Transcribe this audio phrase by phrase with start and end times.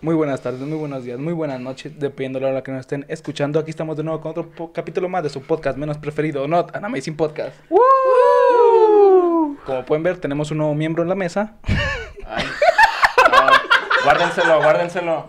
[0.00, 2.80] Muy buenas tardes, muy buenos días, muy buenas noches, dependiendo de la hora que nos
[2.80, 3.58] estén escuchando.
[3.58, 6.84] Aquí estamos de nuevo con otro capítulo más de su podcast menos preferido, Not an
[6.84, 7.56] Amazing Podcast.
[9.64, 11.54] Como pueden ver, tenemos un nuevo miembro en la mesa.
[12.26, 12.44] Ay.
[13.30, 13.46] No,
[14.04, 15.26] guárdenselo, guárdenselo.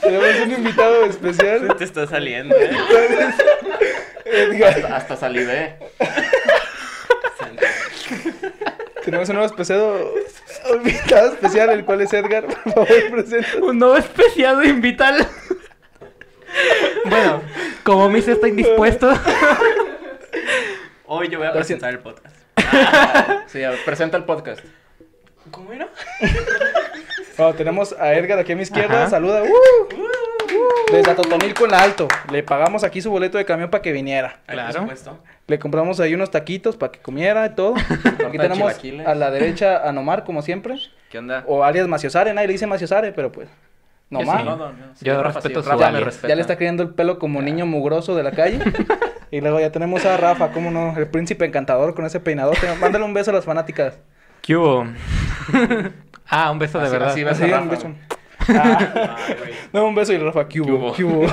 [0.00, 2.70] Tenemos un invitado especial, Te está saliendo, ¿eh?
[4.24, 4.74] Edgar.
[4.74, 5.76] Hasta, hasta salivé.
[9.04, 9.80] Tenemos un nuevo especial,
[10.70, 12.46] un invitado especial, el cual es Edgar.
[12.46, 13.58] Por favor, presenta.
[13.62, 15.26] Un nuevo especial invital.
[17.04, 17.42] bueno,
[17.82, 19.10] como Miss está indispuesto.
[21.06, 22.36] Hoy yo voy a presentar el podcast.
[23.46, 24.64] Sí, presenta el podcast.
[25.50, 25.88] ¿Cómo era?
[27.36, 29.10] Bueno, tenemos a Edgar aquí a mi izquierda, Ajá.
[29.10, 29.42] saluda.
[29.42, 29.48] ¡Uh!
[30.92, 32.08] Desde Atotonilco en la Alto.
[32.30, 34.40] Le pagamos aquí su boleto de camión para que viniera.
[34.46, 34.72] Claro.
[34.72, 35.18] Por supuesto.
[35.52, 37.74] Le compramos ahí unos taquitos para que comiera y todo.
[38.26, 38.72] Aquí tenemos
[39.04, 40.76] a la derecha a Nomar, como siempre.
[41.10, 41.44] ¿Qué onda?
[41.46, 43.50] O alias Maciosare, nadie le dice Maciosare, pero pues.
[44.08, 44.38] Nomar.
[44.38, 44.44] sí.
[44.46, 44.94] No, no, no.
[44.94, 46.04] Sí, Yo respeto su Rafa me alias.
[46.04, 46.28] respeta.
[46.28, 48.60] Ya le está creyendo el pelo como niño mugroso de la calle.
[49.30, 52.56] y luego ya tenemos a Rafa, cómo no, el príncipe encantador con ese peinador.
[52.80, 53.98] Mándale un beso a las fanáticas.
[54.40, 54.86] ¿Qué hubo?
[56.30, 57.08] ah, un beso de Así- verdad.
[57.10, 57.92] así a Rafa, un beso.
[58.48, 59.16] Ah,
[59.74, 60.94] no, un beso y Rafa, ¿qué hubo?
[60.94, 61.26] ¿Qué hubo?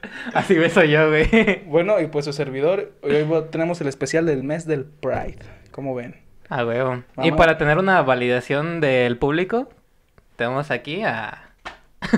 [0.34, 1.64] Así beso yo, güey.
[1.66, 5.38] bueno, y pues su servidor, hoy tenemos el especial del mes del Pride.
[5.70, 6.16] ¿Cómo ven?
[6.48, 7.02] Ah, huevo.
[7.22, 9.68] Y para tener una validación del público,
[10.36, 11.50] tenemos aquí a...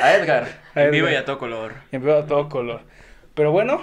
[0.00, 0.48] A Edgar.
[0.74, 1.74] A En vivo y a todo color.
[1.92, 2.80] En vivo a todo color.
[3.34, 3.80] Pero bueno,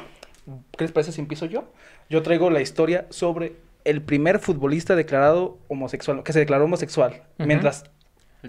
[0.77, 1.71] ¿qué les parece si empiezo yo?
[2.09, 3.53] Yo traigo la historia sobre
[3.85, 7.85] el primer futbolista declarado homosexual, que se declaró homosexual, mientras,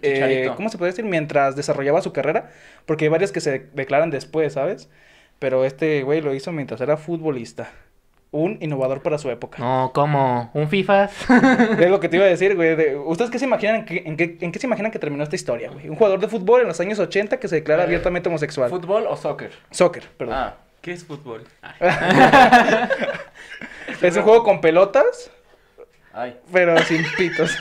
[0.00, 0.50] eh.
[0.56, 1.04] ¿cómo se puede decir?
[1.04, 2.50] Mientras desarrollaba su carrera,
[2.86, 4.88] porque hay varios que se declaran después, ¿sabes?
[5.38, 7.70] Pero este güey lo hizo mientras era futbolista.
[8.30, 9.58] Un innovador para su época.
[9.58, 10.50] No, ¿cómo?
[10.54, 11.12] ¿Un FIFAs?
[11.78, 12.74] Es lo que te iba a decir, güey.
[12.76, 15.22] de- ¿Ustedes qué se imaginan, en qué, en, qué, en qué se imaginan que terminó
[15.22, 15.90] esta historia, güey?
[15.90, 18.70] Un jugador de fútbol en los años 80 que se declara Eh, abiertamente homosexual.
[18.70, 19.50] ¿Fútbol o soccer?
[19.70, 20.34] Soccer, perdón.
[20.34, 21.44] Ah, ¿Qué es fútbol?
[24.00, 25.30] es un juego con pelotas,
[26.14, 26.34] ay.
[26.50, 27.54] pero sin pitos.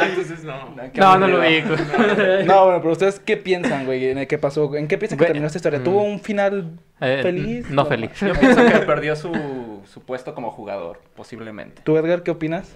[0.00, 0.74] Ah, entonces no.
[0.92, 1.60] Qué no, no lo vi.
[2.44, 5.46] No, bueno, pero ustedes qué piensan, güey, en que pasó, en qué piensan que terminó
[5.46, 5.78] esta historia.
[5.80, 5.84] mm.
[5.84, 7.68] ¿Tuvo un final Eh, feliz?
[7.70, 8.10] no feliz.
[8.20, 11.82] Yo pienso que perdió su, su puesto como jugador, posiblemente.
[11.84, 12.72] ¿Tú, Edgar, qué opinas?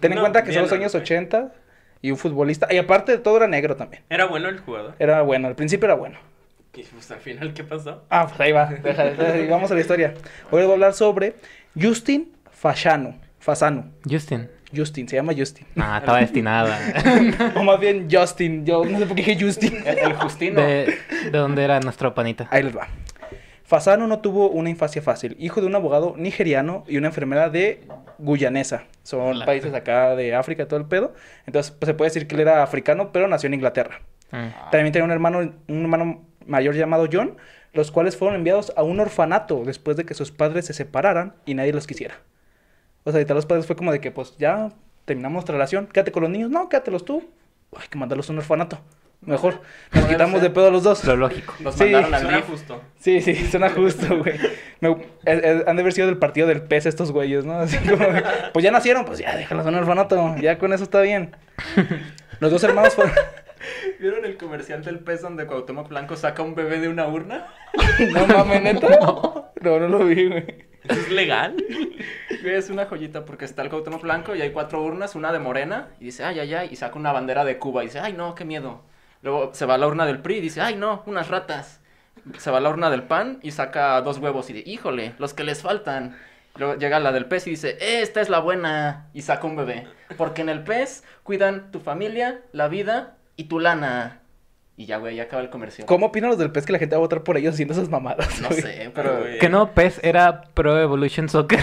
[0.00, 1.02] Ten en No, cuenta que son los años güey.
[1.02, 1.52] 80
[2.02, 2.66] y un futbolista.
[2.70, 4.02] Y aparte de todo era negro también.
[4.08, 4.94] ¿Era bueno el jugador?
[4.98, 6.18] Era bueno, al principio era bueno.
[6.72, 8.04] Y pues al final, ¿qué pasó?
[8.10, 8.66] Ah, pues ahí va.
[8.82, 10.14] Deja, deja, vamos a la historia.
[10.50, 11.34] Hoy les voy a hablar sobre
[11.80, 13.16] Justin Fasano.
[13.40, 13.86] Fasano.
[14.08, 14.48] Justin.
[14.74, 15.66] Justin, se llama Justin.
[15.76, 16.78] Ah, estaba destinada.
[17.56, 18.64] o más bien Justin.
[18.64, 19.82] Yo no sé por qué dije Justin.
[19.84, 20.60] El, el Justino.
[20.60, 20.96] ¿De,
[21.30, 22.48] ¿De dónde era nuestro panita?
[22.50, 22.88] Ahí les va.
[23.70, 25.36] Fasano no tuvo una infancia fácil.
[25.38, 27.82] Hijo de un abogado nigeriano y una enfermera de
[28.18, 28.82] guyanesa.
[29.04, 29.46] Son Hola.
[29.46, 31.14] países acá de África, todo el pedo.
[31.46, 34.00] Entonces, pues, se puede decir que él era africano, pero nació en Inglaterra.
[34.32, 34.70] Mm.
[34.72, 37.36] También tenía un hermano, un hermano mayor llamado John,
[37.72, 41.54] los cuales fueron enviados a un orfanato después de que sus padres se separaran y
[41.54, 42.16] nadie los quisiera.
[43.04, 44.70] O sea, ahorita los padres fue como de que, pues, ya
[45.04, 46.50] terminamos nuestra relación, quédate con los niños.
[46.50, 47.28] No, quédatelos tú.
[47.76, 48.80] Hay que mandarlos a un orfanato.
[49.22, 49.60] Mejor.
[49.92, 50.48] Nos quitamos ser.
[50.48, 51.04] de pedo a los dos.
[51.04, 51.54] Lo lógico.
[51.60, 51.84] Los Sí.
[51.84, 52.82] mandaron al Suena justo.
[52.98, 54.34] Sí, sí, suena justo, güey.
[54.80, 54.96] Me-
[55.26, 57.58] han de haber sido del partido del pez estos güeyes, ¿no?
[57.60, 58.22] Así como, de,
[58.54, 61.36] pues ya nacieron, pues ya déjalos en el orfanato, ya con eso está bien.
[62.40, 63.12] Los dos hermanos fueron...
[64.00, 67.46] ¿Vieron el comercial del pez donde Cuauhtémoc Blanco saca un bebé de una urna?
[68.12, 68.88] No mames, neta.
[69.60, 70.46] No, no lo vi, güey.
[70.88, 71.54] ¿Eso es legal?
[72.42, 75.38] Güey, Es una joyita porque está el Cuauhtémoc Blanco y hay cuatro urnas, una de
[75.38, 78.12] morena, y dice, ay, ay, ay, y saca una bandera de Cuba y dice, ay,
[78.12, 78.82] no, qué miedo.
[79.22, 81.80] Luego se va a la urna del PRI y dice, ay, no, unas ratas.
[82.38, 85.34] Se va a la urna del PAN y saca dos huevos y dice, híjole, los
[85.34, 86.16] que les faltan.
[86.56, 89.86] Luego llega la del pez y dice, esta es la buena, y saca un bebé.
[90.16, 94.20] Porque en el pez cuidan tu familia, la vida y tu lana.
[94.76, 95.86] Y ya, güey, ya acaba el comercial.
[95.86, 97.88] ¿Cómo opinan los del pez que la gente va a votar por ellos haciendo esas
[97.90, 98.40] mamadas?
[98.40, 98.62] No güey?
[98.62, 99.20] sé, pero...
[99.20, 99.38] Güey.
[99.38, 101.60] Que no, PES era Pro Evolution Soccer.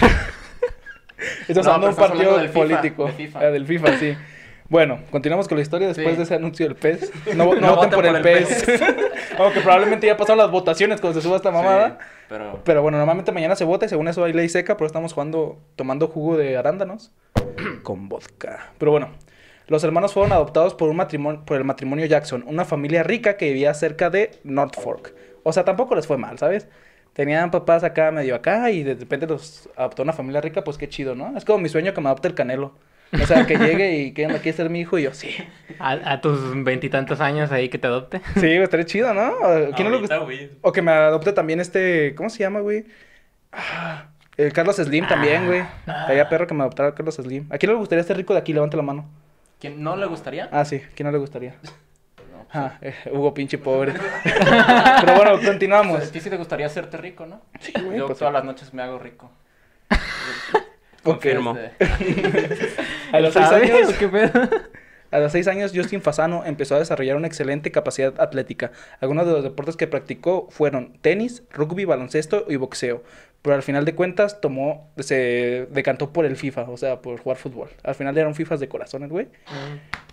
[1.47, 3.37] Estamos No, hablando de un estás partido hablando del FIFA, político.
[3.39, 4.17] Ah, del FIFA, sí.
[4.69, 6.17] Bueno, continuamos con la historia después Sí.
[6.17, 7.09] de ese anuncio del pez.
[7.35, 8.65] No, no voten por, el, pez.
[9.37, 11.91] Aunque probablemente ya pasaron las votaciones cuando se suba esta mamada.
[11.91, 12.59] Sí, pero...
[12.65, 15.57] Pero bueno, normalmente mañana se vota y según eso hay ley seca, pero estamos jugando,
[15.77, 17.13] tomando jugo de arándanos
[17.83, 18.71] con vodka.
[18.77, 19.11] Pero bueno,
[19.67, 23.45] los hermanos fueron adoptados por, un matrimonio, por el matrimonio Jackson, una familia rica que
[23.47, 25.13] vivía cerca de Norfolk.
[25.43, 26.67] O sea, tampoco les fue mal, ¿sabes?
[27.17, 30.87] Tenían papás acá, medio acá, y de repente los adoptó una familia rica, pues qué
[30.87, 31.35] chido, ¿no?
[31.35, 32.75] Es como mi sueño que me adopte el canelo.
[33.11, 35.31] O sea, que llegue y que aquí ser mi hijo y yo, sí.
[35.79, 38.21] A, a tus veintitantos años ahí que te adopte.
[38.35, 39.33] Sí, güey, estaría chido, ¿no?
[39.43, 40.21] ¿A ¿Quién no gusta?
[40.61, 42.85] O que me adopte también este, ¿cómo se llama, güey?
[43.51, 45.63] Ah, el Carlos Slim también, güey.
[45.87, 47.47] Estaría perro que me adoptara Carlos Slim.
[47.49, 48.53] ¿A quién no le gustaría este rico de aquí?
[48.53, 49.09] Levante la mano.
[49.59, 50.49] ¿Quién no le gustaría?
[50.51, 51.55] Ah, sí, ¿quién no le gustaría?
[52.53, 53.93] Ah, eh, Hugo pinche pobre.
[54.23, 56.01] Pero bueno, continuamos.
[56.01, 57.41] a ti sí te gustaría hacerte rico, ¿no?
[57.59, 59.31] Sí, güey, Yo pues, todas las noches me hago rico.
[61.03, 61.57] Confirmo.
[61.57, 62.75] Este,
[63.11, 64.49] a los seis años, ¿O ¿Qué pedo?
[65.09, 68.71] a los seis años, Justin Fasano empezó a desarrollar una excelente capacidad atlética.
[68.99, 73.03] Algunos de los deportes que practicó fueron tenis, rugby, baloncesto y boxeo.
[73.41, 77.37] Pero al final de cuentas tomó, se decantó por el FIFA, o sea, por jugar
[77.37, 77.69] fútbol.
[77.83, 79.27] Al final eran FIFAs de corazones, güey.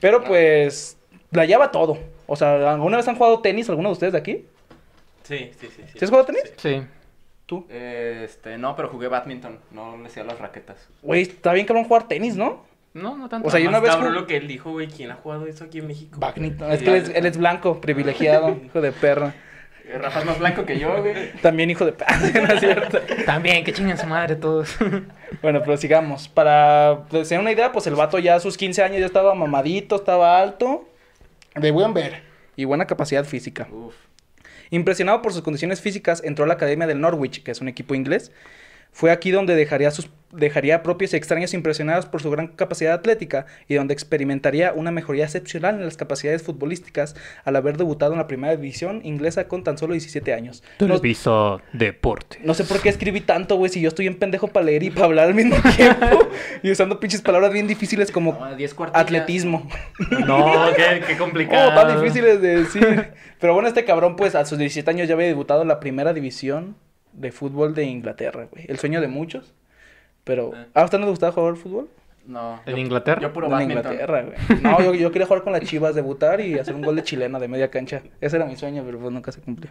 [0.01, 0.99] Pero pues,
[1.33, 1.99] la lleva todo.
[2.27, 4.45] O sea, ¿alguna vez han jugado tenis alguno de ustedes de aquí?
[5.23, 5.83] Sí, sí, sí.
[5.93, 6.53] ¿Sí has jugado tenis?
[6.57, 6.83] Sí.
[7.47, 7.67] ¿Tú?
[7.69, 9.59] este, no, pero jugué badminton.
[9.71, 10.89] No le hacía las raquetas.
[11.03, 12.65] Güey, está bien cabrón jugar tenis, ¿no?
[12.95, 13.49] No, no tanto.
[13.49, 14.87] O sea, yo una vez cabrón lo que él dijo, güey.
[14.87, 16.19] ¿Quién ha jugado eso aquí en México?
[16.19, 16.73] Badminton.
[16.73, 19.35] Es que él es, él es blanco, privilegiado, hijo de perra.
[19.87, 21.33] Eh, Rafa es más blanco que yo, güey.
[21.43, 22.17] También hijo de perra,
[22.47, 23.01] ¿no es cierto?
[23.27, 24.77] También, que chinguen su madre todos.
[25.43, 26.29] Bueno, pero sigamos.
[26.29, 29.97] Para tener una idea, pues el vato ya a sus 15 años ya estaba mamadito,
[29.97, 30.89] estaba alto,
[31.55, 32.23] de buen ver
[32.57, 33.69] y buena capacidad física.
[33.71, 33.95] Uf.
[34.71, 37.95] Impresionado por sus condiciones físicas, entró a la academia del Norwich, que es un equipo
[37.95, 38.33] inglés.
[38.95, 42.93] Fue aquí donde dejaría, sus, dejaría a propios y extraños impresionados por su gran capacidad
[42.95, 48.19] atlética y donde experimentaría una mejoría excepcional en las capacidades futbolísticas al haber debutado en
[48.19, 50.63] la primera división inglesa con tan solo 17 años.
[50.79, 52.39] No, Televisa Deporte.
[52.45, 54.91] no sé por qué escribí tanto, güey, si yo estoy en pendejo para leer y
[54.91, 56.29] para hablar al mismo tiempo
[56.63, 59.03] y usando pinches palabras bien difíciles como No, 10 cuartillas.
[59.03, 59.69] atletismo.
[60.25, 61.73] No, qué, qué complicado.
[61.73, 63.09] Oh, tan difíciles de decir.
[63.41, 66.13] Pero bueno, este cabrón, pues a sus 17 años ya había debutado en la primera
[66.13, 66.77] división
[67.15, 68.65] de fútbol de Inglaterra, güey.
[68.69, 69.53] El sueño de muchos.
[70.25, 70.81] Pero, Ah.
[70.81, 71.89] ¿a usted no le gustaba jugar fútbol?
[72.27, 72.61] No.
[72.65, 73.21] ¿En yo- Inglaterra?
[73.21, 73.71] Yo puro en.
[73.71, 74.61] Inglaterra, güey.
[74.63, 77.39] No, yo, yo quería jugar con las chivas, debutar y hacer un gol de chilena
[77.39, 78.03] de media cancha.
[78.21, 79.71] Ese era mi sueño, pero pues nunca se cumplió.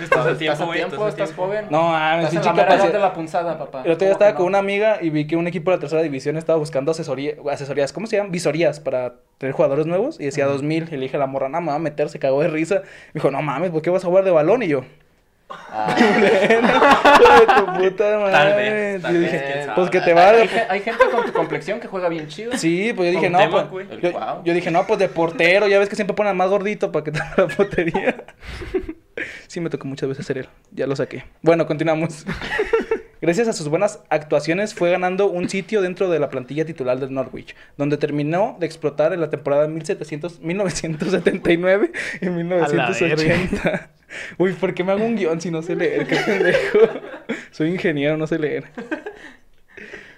[0.00, 0.78] Estás a Estás tiempo, güey.
[0.78, 1.64] tiempo, estás joven.
[1.70, 2.92] No, mames, Estás pinche capacidad.
[2.92, 3.82] de la punzada, papá.
[3.84, 4.48] El otro día ¿Cómo estaba que con no?
[4.50, 7.92] una amiga y vi que un equipo de la tercera división estaba buscando asesoría, asesorías,
[7.92, 8.30] ¿cómo se llaman?
[8.30, 10.84] Visorías para tener jugadores nuevos y decía 2000.
[10.84, 12.76] Y le dije a la morra, no, me va a meter, se cagó de risa.
[13.12, 14.62] Me dijo, no mames, ¿por qué vas a jugar de balón?
[14.62, 14.82] Y yo,
[15.50, 18.32] Ah, de tu puta madre.
[18.32, 19.74] Tal vez, tal Yo vez, dije, quién sabe.
[19.76, 22.52] pues que te hay, va hay, hay gente con tu complexión que juega bien chido.
[22.56, 23.86] Sí, pues yo dije, no, pues.
[24.44, 27.12] Yo, dije, no, pues de portero, ya ves que siempre ponen más gordito para que
[27.12, 28.24] te haga la portería.
[29.48, 30.48] Sí, me tocó muchas veces ser él.
[30.70, 31.24] Ya lo saqué.
[31.42, 32.24] Bueno, continuamos.
[33.20, 37.12] Gracias a sus buenas actuaciones fue ganando un sitio dentro de la plantilla titular del
[37.12, 43.90] Norwich, donde terminó de explotar en la temporada 1700, 1979 y 1980.
[44.38, 46.06] Uy, ¿por qué me hago un guion si no sé leer?
[46.06, 46.78] Qué pendejo.
[47.50, 48.64] Soy ingeniero, no sé leer.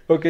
[0.06, 0.26] Ok.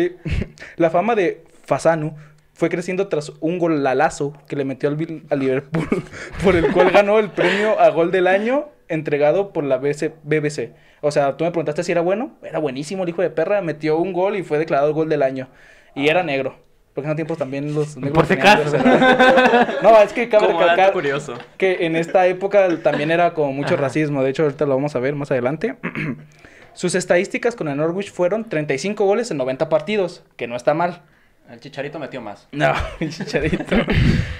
[0.76, 2.14] La fama de Fasanu
[2.54, 6.04] fue creciendo tras un golalazo que le metió al, al Liverpool,
[6.44, 10.72] por el cual ganó el premio a gol del año entregado por la BC BBC.
[11.00, 12.36] O sea, tú me preguntaste si era bueno.
[12.42, 13.62] Era buenísimo el hijo de perra.
[13.62, 15.48] Metió un gol y fue declarado el gol del año.
[15.94, 16.56] Y era negro.
[16.94, 18.76] Porque en ese tiempo también los negros Por si acaso.
[19.82, 21.34] No, es que cabe recalcar curioso.
[21.56, 23.84] que en esta época también era como mucho Ajá.
[23.84, 24.22] racismo.
[24.22, 25.76] De hecho, ahorita lo vamos a ver más adelante.
[26.72, 31.02] Sus estadísticas con el Norwich fueron 35 goles en 90 partidos, que no está mal.
[31.50, 32.46] El chicharito metió más.
[32.52, 33.76] No, chicharito.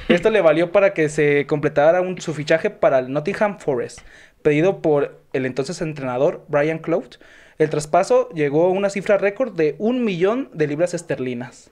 [0.08, 4.00] Esto le valió para que se completara un, su fichaje para el Nottingham Forest,
[4.42, 7.16] pedido por el entonces entrenador Brian Clough.
[7.58, 11.70] El traspaso llegó a una cifra récord de un millón de libras esterlinas.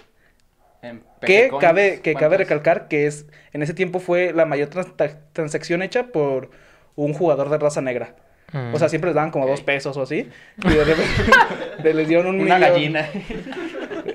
[0.82, 4.92] En Que cabe, que cabe recalcar que es en ese tiempo fue la mayor trans-
[5.32, 6.50] transacción hecha por
[6.94, 8.14] un jugador de raza negra.
[8.52, 8.74] Mm.
[8.74, 10.28] O sea, siempre les daban como dos pesos o así.
[10.64, 12.70] Y de repente les dieron un Una millón.
[12.72, 13.08] gallina.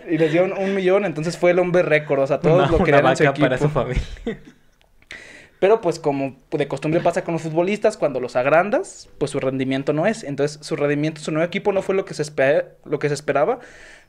[0.09, 2.19] Y les dieron un millón, entonces fue el hombre récord.
[2.21, 3.45] O sea, todos Una- lo una querían en su vaca equipo.
[3.47, 4.03] para su familia.
[5.63, 9.93] Pero pues como de costumbre pasa con los futbolistas, cuando los agrandas, pues su rendimiento
[9.93, 10.25] no es.
[10.25, 12.25] Entonces su rendimiento, su nuevo equipo no fue lo que se,
[12.83, 13.59] lo que se esperaba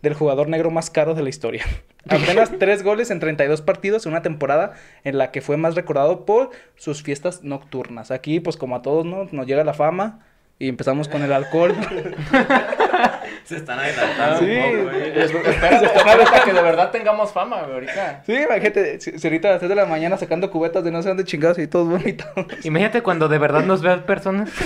[0.03, 1.65] del jugador negro más caro de la historia.
[2.09, 4.73] Apenas tres goles en 32 partidos en una temporada
[5.05, 8.11] en la que fue más recordado por sus fiestas nocturnas.
[8.11, 9.29] Aquí pues como a todos ¿no?
[9.31, 10.27] nos llega la fama
[10.59, 11.73] y empezamos con el alcohol.
[13.49, 14.45] Se están adelantando Sí.
[14.57, 15.19] un poco, güey.
[15.21, 18.23] Espérate, espérate hasta que de verdad tengamos fama, güey, ahorita.
[18.25, 21.03] sí, imagínate, si, si ahorita a las 3 de la mañana sacando cubetas de no
[21.03, 22.47] sé dónde chingados y todos vomitados.
[22.65, 24.51] Imagínate cuando de verdad nos vean personas.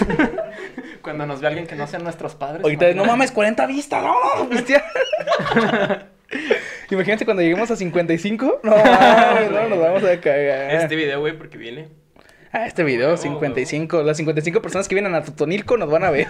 [1.02, 2.62] Cuando nos ve alguien que no sean nuestros padres.
[2.64, 4.14] Ahorita, no mames, 40 vistas, no,
[4.52, 4.84] hostia.
[6.90, 8.60] Imagínate cuando lleguemos a 55.
[8.62, 10.70] No, mames, no, nos vamos a cagar.
[10.74, 11.88] Este video, güey, porque viene.
[12.52, 14.02] Ah, este video, 55.
[14.02, 16.26] Las 55 personas que vienen a Totonilco nos van a ver.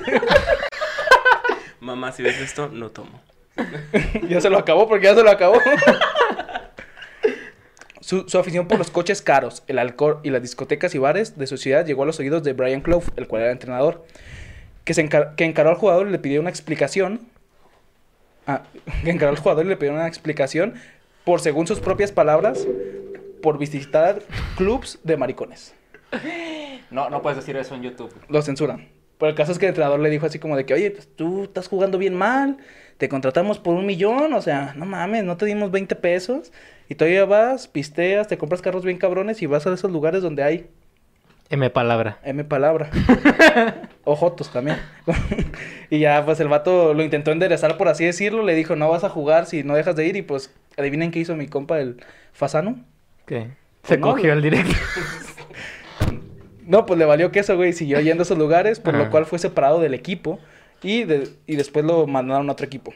[1.89, 3.19] Mamá, si ves esto, no tomo.
[4.29, 5.59] ya se lo acabó porque ya se lo acabó.
[8.01, 11.47] Su, su afición por los coches caros, el alcohol y las discotecas y bares de
[11.47, 14.05] su ciudad llegó a los oídos de Brian Clough, el cual era entrenador,
[14.85, 17.21] que, se encar- que encaró al jugador y le pidió una explicación.
[18.47, 18.63] Ah,
[19.05, 20.75] que encaró al jugador y le pidió una explicación
[21.25, 22.67] por, según sus propias palabras,
[23.43, 24.21] por visitar
[24.57, 25.75] clubs de maricones.
[26.91, 28.15] No, no puedes decir eso en YouTube.
[28.29, 28.89] Lo censuran.
[29.19, 31.09] Pero el caso es que el entrenador le dijo así como de que, oye, pues
[31.15, 32.59] tú estás jugando bien mal,
[32.99, 36.53] te contratamos por un millón, o sea, no mames, no te dimos 20 pesos,
[36.89, 40.43] y todavía vas, pisteas, te compras carros bien cabrones y vas a esos lugares donde
[40.43, 40.71] hay
[41.51, 42.19] M palabra.
[42.25, 42.91] M palabra.
[44.05, 44.77] Ojotos también.
[45.91, 49.05] y ya, pues el vato lo intentó enderezar, por así decirlo, le dijo, no vas
[49.05, 52.03] a jugar si no dejas de ir, y pues, adivinen qué hizo mi compa, el
[52.33, 52.85] Fasano.
[53.25, 53.49] ¿Qué?
[53.83, 54.75] Se no, cogió el directo.
[56.69, 59.39] No, pues le valió queso, güey, siguió yendo a esos lugares, por lo cual fue
[59.39, 60.39] separado del equipo
[60.83, 62.95] y, de- y después lo mandaron a otro equipo.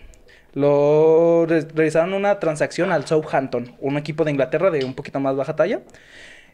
[0.55, 5.35] Lo re- realizaron una transacción al Southampton, un equipo de Inglaterra de un poquito más
[5.35, 5.81] baja talla,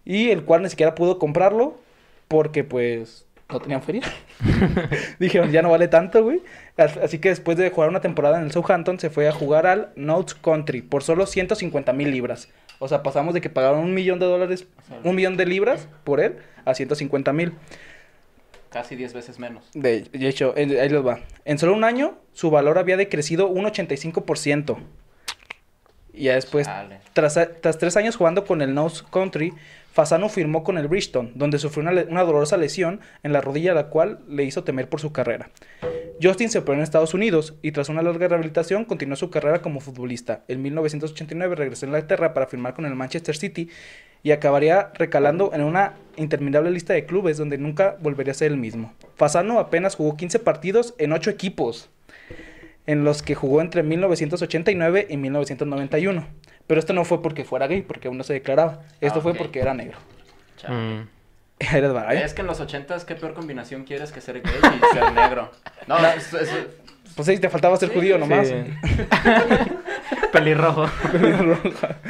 [0.05, 1.77] y el cual ni siquiera pudo comprarlo
[2.29, 4.03] porque pues no tenían feria.
[5.19, 6.43] Dijeron, ya no vale tanto, güey.
[6.77, 9.67] As- Así que después de jugar una temporada en el Southampton, se fue a jugar
[9.67, 12.49] al Notts Country por solo 150 mil libras.
[12.79, 14.67] O sea, pasamos de que pagaron un millón de dólares,
[15.03, 17.55] un millón de libras por él, a 150 mil.
[18.71, 19.69] Casi 10 veces menos.
[19.75, 21.21] De, de hecho, ahí les va.
[21.45, 24.79] En solo un año, su valor había decrecido un 85%.
[26.13, 26.69] Y ya después,
[27.13, 29.55] tras, tras tres años jugando con el Nose Country,
[29.93, 33.89] Fasano firmó con el Bridgestone, donde sufrió una, una dolorosa lesión en la rodilla, la
[33.89, 35.51] cual le hizo temer por su carrera.
[36.21, 39.81] Justin se operó en Estados Unidos y tras una larga rehabilitación continuó su carrera como
[39.81, 40.45] futbolista.
[40.49, 43.69] En 1989 regresó a Inglaterra para firmar con el Manchester City
[44.25, 48.59] y acabaría recalando en una interminable lista de clubes donde nunca volvería a ser el
[48.59, 48.93] mismo.
[49.15, 51.89] Fasano apenas jugó 15 partidos en 8 equipos,
[52.87, 56.27] en los que jugó entre 1989 y 1991.
[56.69, 58.83] Pero esto no fue porque fuera gay, porque aún no se declaraba.
[59.01, 59.99] Esto Ah, fue porque era negro.
[60.69, 61.09] Mm.
[61.59, 61.93] Eres.
[62.25, 65.51] Es que en los 80 qué peor combinación quieres que ser gay y ser negro.
[65.89, 66.39] No, eso-
[67.17, 68.47] Pues sí, te faltaba ser judío nomás.
[68.47, 68.55] Sí.
[70.33, 70.87] Pelirrojo.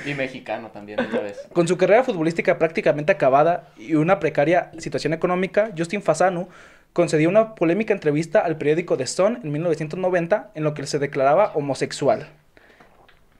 [0.04, 1.38] y mexicano también, ya ves.
[1.52, 6.48] Con su carrera futbolística prácticamente acabada y una precaria situación económica, Justin Fasano
[6.92, 11.52] concedió una polémica entrevista al periódico The Sun en 1990 en lo que se declaraba
[11.54, 12.28] homosexual.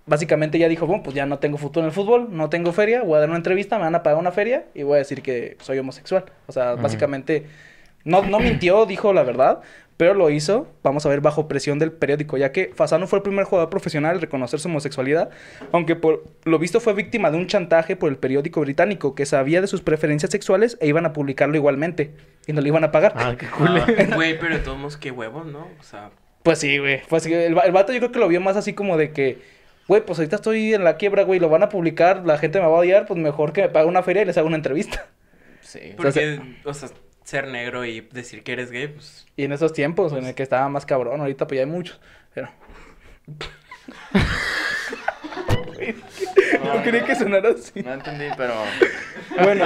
[0.09, 3.03] Básicamente ya dijo, bueno, pues ya no tengo futuro en el fútbol, no tengo feria,
[3.03, 5.23] voy a dar una entrevista, me van a pagar una feria y voy a decir
[5.23, 6.25] que soy homosexual.
[6.47, 7.47] O sea, básicamente
[8.05, 9.61] no, no mintió, dijo la verdad,
[9.99, 13.25] pero lo hizo, vamos a ver, bajo presión del periódico, ya que Fasano fue el
[13.25, 15.31] primer jugador profesional en reconocer su homosexualidad,
[15.73, 19.61] aunque por lo visto fue víctima de un chantaje por el periódico británico, que sabía
[19.61, 22.13] de sus preferencias sexuales e iban a publicarlo igualmente,
[22.47, 23.13] y no le iban a pagar.
[23.17, 23.77] Ah, qué cool.
[23.77, 25.67] Ah, Güey, pero de todos modos, qué huevos, ¿no?
[25.81, 26.11] O sea,
[26.45, 27.03] Pues sí, güey.
[27.09, 29.39] Pues sí, el, el vato yo creo que lo vio más así como de que,
[29.89, 32.67] güey, pues ahorita estoy en la quiebra, güey, lo van a publicar, la gente me
[32.67, 35.07] va a odiar, pues mejor que me pague una feria y les haga una entrevista.
[35.63, 35.95] Sí.
[35.97, 36.89] porque, o sea,
[37.25, 39.27] ser negro y decir que eres gay, pues.
[39.37, 42.01] Y en esos tiempos en el que estaba más cabrón, ahorita pues ya hay muchos.
[42.33, 42.49] Pero...
[45.75, 45.95] Güey,
[46.65, 47.83] no quería que sonara así.
[47.83, 48.55] No entendí, pero...
[49.43, 49.65] Bueno,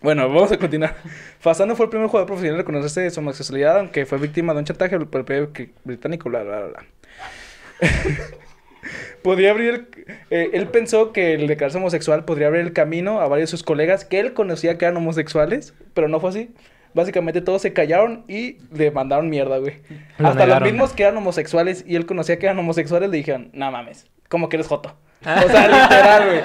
[0.00, 0.96] bueno, vamos a continuar.
[1.38, 4.64] Fasano fue el primer jugador profesional en reconocerse su homosexualidad, aunque fue víctima de un
[4.64, 6.84] chantaje por el periódico británico, bla, bla, bla.
[9.22, 9.88] Podría abrir, el-
[10.30, 13.62] eh, él pensó que el declararse homosexual podría abrir el camino a varios de sus
[13.62, 16.50] colegas que él conocía que eran homosexuales, pero no fue así.
[16.94, 19.74] Básicamente todos se callaron y le mandaron mierda, güey.
[20.18, 20.62] Lo Hasta negaron.
[20.64, 24.06] los mismos que eran homosexuales y él conocía que eran homosexuales le dijeron, no mames,
[24.28, 24.96] ¿cómo que eres joto?
[25.20, 26.40] O sea, literal, güey.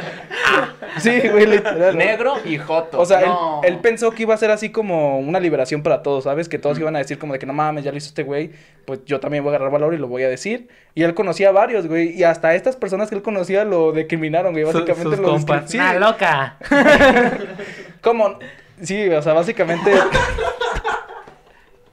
[0.99, 1.95] Sí, güey, literal.
[1.97, 2.99] Negro y joto.
[2.99, 3.61] O sea, él- No.
[3.63, 6.49] él, pensó que iba a ser así como una liberación para todos, ¿sabes?
[6.49, 8.51] Que todos iban a decir como de que no mames, ya lo hizo este güey,
[8.85, 10.67] pues yo también voy a agarrar valor y lo voy a decir.
[10.95, 14.53] Y él conocía a varios, güey, y hasta estas personas que él conocía lo decriminaron,
[14.53, 15.69] güey, Su- básicamente sus lo compas.
[15.69, 16.57] Sí, ¡Nah, loca!
[18.01, 18.39] ¿cómo?
[18.81, 19.91] Sí, o sea, básicamente...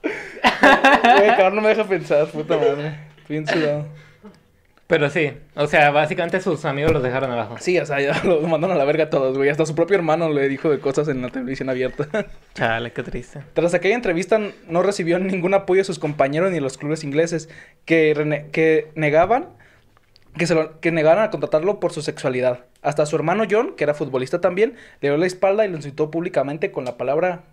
[0.01, 2.95] Güey, cabrón, no me deja pensar, puta madre.
[3.19, 3.85] Estoy bien sudado.
[4.91, 7.55] Pero sí, o sea, básicamente sus amigos los dejaron abajo.
[7.61, 9.49] Sí, o sea, ya lo mandaron a la verga todos, güey.
[9.49, 12.09] Hasta su propio hermano le dijo de cosas en la televisión abierta.
[12.55, 13.39] Chale, qué triste.
[13.53, 17.47] Tras aquella entrevista no recibió ningún apoyo de sus compañeros ni de los clubes ingleses
[17.85, 19.47] que, rene- que negaban
[20.37, 22.65] que, se lo- que negaran a contratarlo por su sexualidad.
[22.81, 26.11] Hasta su hermano John, que era futbolista también, le dio la espalda y lo insultó
[26.11, 27.43] públicamente con la palabra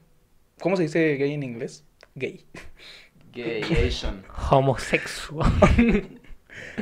[0.60, 1.84] ¿Cómo se dice gay en inglés?
[2.16, 2.44] Gay.
[3.32, 4.24] Gayation.
[4.50, 5.52] Homosexual.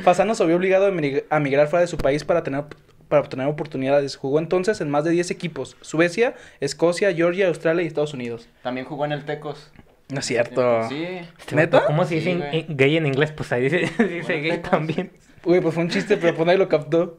[0.02, 0.87] Fasano se vio obligado
[1.30, 2.64] a migrar fuera de su país para tener
[3.09, 4.16] para obtener oportunidades.
[4.16, 8.49] Jugó entonces en más de 10 equipos: Suecia, Escocia, Georgia, Australia y Estados Unidos.
[8.62, 9.71] También jugó en el Tecos.
[10.09, 10.88] No es cierto.
[10.88, 11.06] Sí.
[11.52, 11.85] ¿Neta?
[11.87, 13.33] ¿Cómo se dice in- gay en inglés?
[13.33, 14.71] Pues ahí dice, dice Bueno, gay tecos.
[14.71, 15.12] también.
[15.45, 17.16] Uy, pues fue un chiste, pero pues nadie lo captó.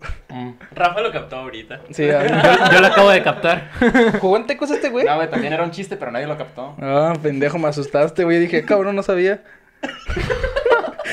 [0.75, 1.81] Rafa lo captó ahorita.
[1.91, 3.71] Sí, a- Yo, yo lo acabo de captar.
[4.19, 5.05] ¿Jugó en Tecos este güey?
[5.05, 6.75] No, güey, también era un chiste, pero nadie lo captó.
[6.81, 8.39] Ah, pendejo, me asustaste, güey.
[8.39, 9.43] Dije, cabrón, no sabía.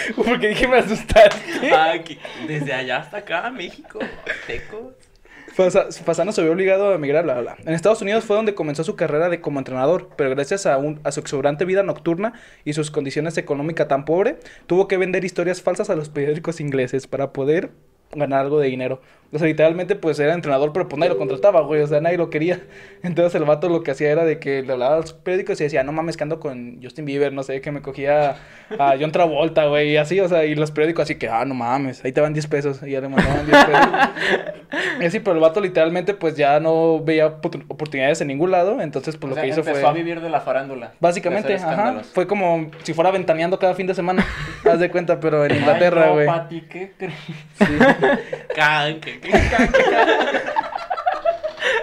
[0.17, 1.73] Porque dije, me asustaste.
[1.73, 3.99] Ah, que desde allá hasta acá, México.
[5.55, 7.57] Fasa- Fasano se vio obligado a emigrar, bla, bla, bla.
[7.65, 11.01] En Estados Unidos fue donde comenzó su carrera de como entrenador, pero gracias a, un-
[11.05, 12.33] a su exuberante vida nocturna
[12.65, 17.07] y sus condiciones económicas tan pobre, tuvo que vender historias falsas a los periódicos ingleses
[17.07, 17.71] para poder
[18.15, 19.01] ganar algo de dinero.
[19.33, 21.83] O sea, literalmente, pues era entrenador, pero pues nadie lo contrataba, güey.
[21.83, 22.61] O sea, nadie lo quería.
[23.03, 25.65] Entonces el vato lo que hacía era de que le hablaba a los periódicos y
[25.65, 28.37] decía, no mames, que ando con Justin Bieber, no sé, que me cogía
[28.79, 31.55] a John Travolta, güey, y así, o sea, y los periódicos así que, ah, no
[31.55, 32.81] mames, ahí te van 10 pesos.
[32.85, 33.89] Y ya le mandaban 10 pesos.
[35.01, 38.81] y así, pero el vato literalmente, pues ya no veía oportun- oportunidades en ningún lado.
[38.81, 39.89] Entonces, pues O lo sea, que hizo empezó fue.
[39.89, 40.93] a vivir de la farándula.
[41.01, 42.03] Básicamente, ajá.
[42.13, 44.25] Fue como si fuera ventaneando cada fin de semana.
[44.65, 46.27] Haz de cuenta, pero en Inglaterra, güey.
[46.27, 47.13] no, ¿qué crees?
[47.59, 47.97] Can,
[49.01, 49.31] que- que-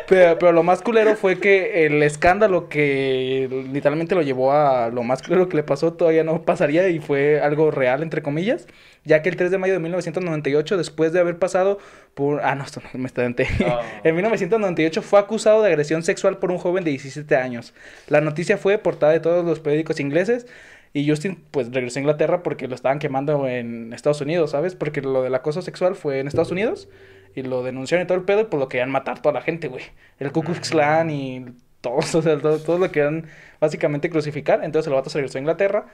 [0.08, 5.04] Pero, pero lo más culero fue que el escándalo que literalmente lo llevó a lo
[5.04, 8.68] más culero que le pasó todavía no pasaría y fue algo real, entre comillas,
[9.06, 11.80] ya que el 3 de mayo de 1998, después de haber pasado
[12.14, 12.42] por...
[12.44, 13.48] Ah, no, esto no me estudianté.
[13.66, 13.80] Oh.
[14.04, 17.74] En 1998 fue acusado de agresión sexual por un joven de 17 años.
[18.08, 20.46] La noticia fue portada de todos los periódicos ingleses
[20.94, 24.76] y Justin pues regresó a Inglaterra porque lo estaban quemando en Estados Unidos, ¿sabes?
[24.76, 26.90] Porque lo del acoso sexual fue en Estados Unidos
[27.34, 29.68] y lo denunciaron y todo el pedo y pues lo querían matar toda la gente,
[29.68, 29.84] güey.
[30.20, 31.46] El Ku Klux Klan y
[31.80, 33.28] todos, o sea, todo, todos lo querían
[33.60, 34.64] básicamente crucificar.
[34.64, 35.86] Entonces el vato se regresó a Inglaterra,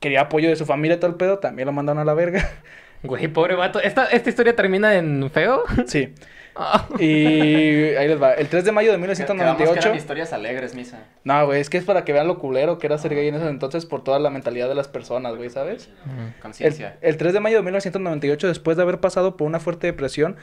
[0.00, 2.48] quería apoyo de su familia y todo el pedo, también lo mandaron a la verga.
[3.02, 3.80] Güey, pobre vato.
[3.80, 5.64] ¿Esta, esta historia termina en feo?
[5.86, 6.14] Sí.
[6.62, 6.86] Ah.
[7.00, 8.34] Y ahí les va.
[8.34, 9.80] El 3 de mayo de Quedamos que 1998.
[9.88, 10.98] eran historias alegres, Misa.
[11.24, 13.34] No, güey, es que es para que vean lo culero que era ser gay en
[13.36, 15.88] ese entonces por toda la mentalidad de las personas, güey, ¿sabes?
[16.06, 16.98] El, Conciencia.
[17.00, 20.36] el 3 de mayo de 1998, después de haber pasado por una fuerte depresión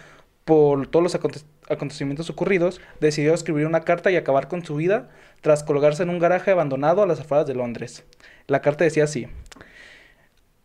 [0.43, 5.09] por todos los aconte- acontecimientos ocurridos, decidió escribir una carta y acabar con su vida
[5.41, 8.05] tras colgarse en un garaje abandonado a las afueras de Londres.
[8.47, 9.27] La carta decía así: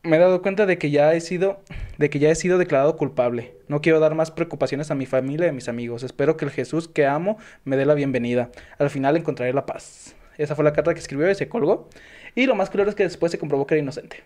[0.04, 1.61] Me he dado cuenta de que ya he sido
[1.99, 3.54] de que ya he sido declarado culpable.
[3.68, 6.02] No quiero dar más preocupaciones a mi familia y a mis amigos.
[6.02, 8.50] Espero que el Jesús que amo me dé la bienvenida.
[8.78, 10.16] Al final encontraré la paz.
[10.38, 11.88] Esa fue la carta que escribió y se colgó.
[12.34, 14.25] Y lo más claro es que después se comprobó que era inocente.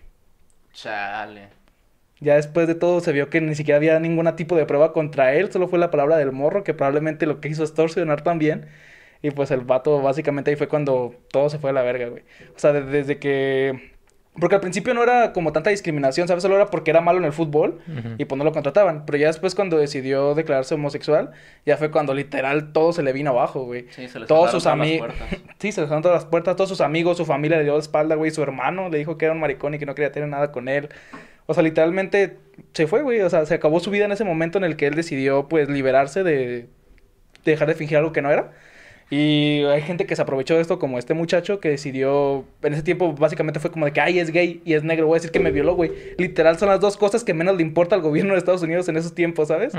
[0.73, 1.49] Chale.
[2.19, 5.33] Ya después de todo se vio que ni siquiera había ningún tipo de prueba contra
[5.35, 8.67] él, solo fue la palabra del morro, que probablemente lo que hizo es torsionar también.
[9.21, 12.23] Y pues el vato básicamente ahí fue cuando todo se fue a la verga, güey.
[12.55, 13.95] O sea, de- desde que...
[14.39, 16.43] Porque al principio no era como tanta discriminación, ¿sabes?
[16.43, 17.79] Solo era porque era malo en el fútbol
[18.17, 19.05] y pues no lo contrataban.
[19.05, 21.31] Pero ya después cuando decidió declararse homosexual,
[21.65, 23.87] ya fue cuando literal todo se le vino abajo, güey.
[23.89, 25.13] Sí, se les Todos sus amigos.
[25.59, 26.55] Sí, se le cerraron todas las puertas.
[26.55, 28.29] Todos sus amigos, su familia le dio la espalda, güey.
[28.29, 30.67] Su hermano le dijo que era un maricón y que no quería tener nada con
[30.67, 30.89] él.
[31.47, 32.37] O sea, literalmente
[32.73, 33.21] se fue, güey.
[33.21, 35.67] O sea, se acabó su vida en ese momento en el que él decidió, pues,
[35.67, 36.67] liberarse de,
[37.43, 38.51] de dejar de fingir algo que no era.
[39.09, 42.83] Y hay gente que se aprovechó de esto, como este muchacho que decidió, en ese
[42.83, 45.31] tiempo básicamente fue como de que, ay, es gay y es negro, voy a decir
[45.31, 45.91] que me violó, güey.
[46.17, 48.97] Literal son las dos cosas que menos le importa al gobierno de Estados Unidos en
[48.97, 49.73] esos tiempos, ¿sabes?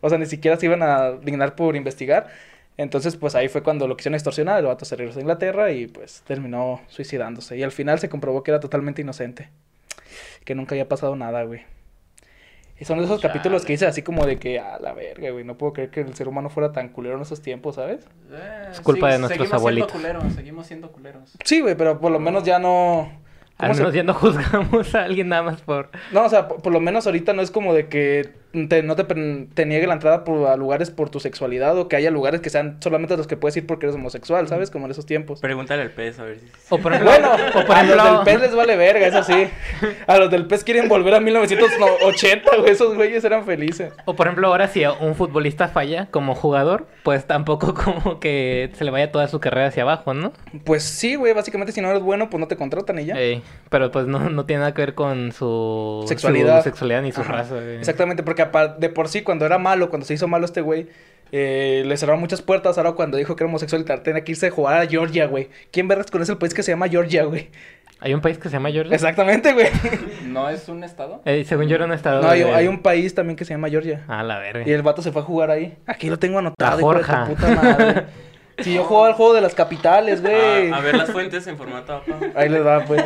[0.00, 2.28] O sea, ni siquiera se iban a dignar por investigar.
[2.76, 4.58] Entonces, pues ahí fue cuando lo quisieron extorsionar.
[4.58, 7.56] El vato se regresó a Inglaterra y pues terminó suicidándose.
[7.56, 9.48] Y al final se comprobó que era totalmente inocente.
[10.44, 11.62] Que nunca había pasado nada, güey.
[12.82, 13.32] Y son de esos Chale.
[13.32, 15.44] capítulos que dices así como de que, a la verga, güey.
[15.44, 18.00] No puedo creer que el ser humano fuera tan culero en esos tiempos, ¿sabes?
[18.32, 19.92] Eh, Es culpa sí, de nuestros seguimos abuelitos.
[19.92, 21.36] Siendo culeros, seguimos siendo culeros.
[21.44, 23.08] Sí, güey, pero por lo menos ya no.
[23.62, 25.88] Al ¿cómo se- menos ya no juzgamos a alguien nada más por...
[26.12, 28.30] No, o sea, por, por lo menos ahorita no es como de que
[28.68, 32.10] te- no te, niegue la entrada por, a lugares por tu sexualidad o que haya
[32.10, 34.70] lugares que sean solamente los que puedes ir porque eres homosexual, ¿sabes?
[34.70, 35.40] Como en esos tiempos.
[35.40, 36.46] Pregúntale al pez a ver si.
[36.68, 37.10] O por ejemplo...
[37.12, 39.48] Bueno, o por a los del pez les vale verga, eso sí.
[40.06, 42.70] A los del pez quieren volver a 1980, güey.
[42.70, 43.92] Esos güeyes eran felices.
[44.04, 48.84] O por ejemplo, ahora si un futbolista falla como jugador, pues tampoco como que se
[48.84, 50.32] le vaya toda su carrera hacia abajo, ¿no?
[50.64, 51.32] Pues sí, güey.
[51.32, 53.14] Básicamente, si no eres bueno, pues no te contratan y ya.
[53.18, 56.58] Ey, pero pues no, no tiene nada que ver con su Sexualidad.
[56.58, 57.32] su sexualidad ni su Ajá.
[57.32, 57.54] raza.
[57.54, 57.76] güey.
[57.76, 58.46] Exactamente, porque
[58.78, 60.88] de por sí, cuando era malo, cuando se hizo malo este güey,
[61.32, 62.76] eh, le cerraron muchas puertas.
[62.76, 65.48] Ahora, cuando dijo que era homosexual, tenía que irse a jugar a Georgia, güey.
[65.70, 67.48] ¿Quién verás conoce el país que se llama Georgia, güey?
[68.00, 68.94] Hay un país que se llama Georgia.
[68.94, 69.68] Exactamente, güey.
[70.26, 71.22] ¿No es un estado?
[71.24, 74.04] Eh, según yo era un estado No, hay, un país también que se llama Georgia.
[74.08, 74.64] Ah, la verga.
[74.66, 75.76] Y el vato se fue a jugar ahí.
[75.86, 77.26] Aquí lo tengo anotado, La hijo de tu Jorja.
[77.26, 78.04] puta madre.
[78.58, 80.70] Si yo jugaba el juego de las capitales, güey.
[80.70, 82.18] Ah, a ver las fuentes en formato APA.
[82.34, 83.02] Ahí les va, pues.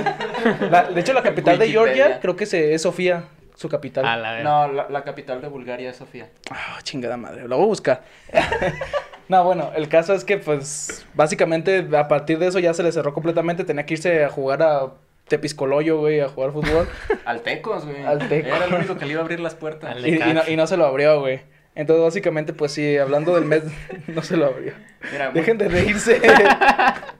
[0.70, 1.68] La- de hecho, la capital de.
[1.68, 4.04] Georgia creo que se, es Sofía, su capital.
[4.06, 4.42] Ah, la.
[4.42, 6.28] No, la, la capital de Bulgaria es Sofía.
[6.50, 8.02] Ah, chingada madre, lo voy a buscar.
[9.28, 12.92] no, bueno, el caso es que, pues, básicamente, a partir de eso ya se le
[12.92, 13.64] cerró completamente.
[13.64, 14.92] Tenía que irse a jugar a
[15.28, 16.88] Tepiscoloyo, güey, a jugar fútbol.
[17.24, 18.04] Altecos, güey.
[18.04, 18.54] Altecos.
[18.54, 19.96] Era el único que le iba a abrir las puertas.
[20.04, 21.40] Y, y no, y no se lo abrió, güey.
[21.76, 23.62] Entonces, básicamente, pues sí, hablando del mes,
[24.08, 24.72] no se lo abrió.
[25.12, 26.20] Mira, Dejen de reírse.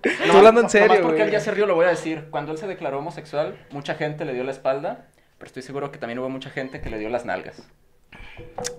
[0.07, 1.27] No, Estoy hablando en serio, nomás porque güey.
[1.29, 2.27] él ya se rió, lo voy a decir.
[2.31, 5.99] Cuando él se declaró homosexual, mucha gente le dio la espalda, pero estoy seguro que
[5.99, 7.67] también hubo mucha gente que le dio las nalgas.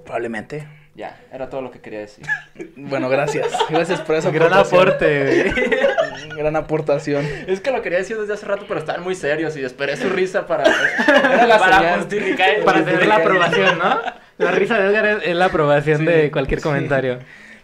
[0.05, 0.67] Probablemente.
[0.95, 2.25] Ya, era todo lo que quería decir.
[2.75, 3.47] Bueno, gracias.
[3.69, 5.53] Gracias por esa Gran aporte.
[6.35, 7.23] Gran aportación.
[7.47, 10.09] Es que lo quería decir desde hace rato, pero estaban muy serios y esperé su
[10.09, 10.63] risa para...
[11.07, 11.99] Era la Para señal.
[11.99, 12.49] justificar.
[12.65, 13.99] Para tener la aprobación, ¿no?
[14.37, 16.63] La risa de Edgar es, es la aprobación Sí, de cualquier sí.
[16.63, 17.19] comentario.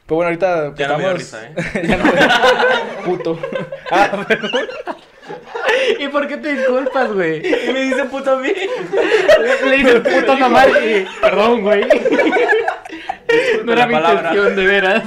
[0.06, 1.56] Pero bueno, ahorita Ya no me dio estamos...
[1.56, 1.88] risa, ¿eh?
[1.88, 2.12] ya no me
[3.06, 3.39] Puto.
[3.91, 4.51] Ah, perdón.
[6.00, 7.38] ¿Y por qué te disculpas, güey?
[7.38, 8.52] Y me dice puto a mí.
[8.52, 11.06] Le, le dices puto mamá y...
[11.22, 11.86] Perdón, güey.
[13.64, 14.30] No era mi palabra.
[14.30, 15.04] intención, de veras.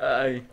[0.00, 0.46] Ay.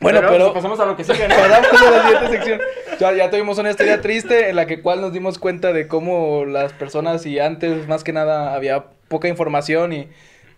[0.00, 0.52] Bueno, pero...
[0.52, 1.34] pues, pasamos a lo que sigue, ¿no?
[1.34, 2.60] Pasamos a la siguiente sección.
[2.98, 6.44] Ya, ya tuvimos una historia triste en la que cual nos dimos cuenta de cómo
[6.46, 10.08] las personas y antes más que nada había poca información y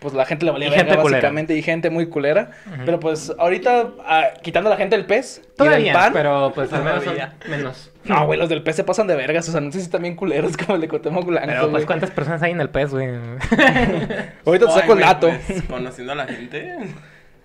[0.03, 1.19] pues la gente le valía Y verga, gente culera.
[1.21, 2.51] básicamente y gente muy culera.
[2.85, 6.13] Pero pues ahorita ah, quitando a la gente del pez y del Todavía, pan.
[6.13, 7.05] pero pues al menos
[7.49, 7.89] menos.
[8.05, 10.75] No, güey, los del pez se pasan de vergas, sus anuncios están bien culeros como
[10.75, 13.09] el de Cuauhtémoc Blanco, Pero pues cuántas personas hay en el pez, güey.
[14.45, 15.31] Ahorita te saco el dato.
[15.47, 16.79] pues, conociendo a la gente,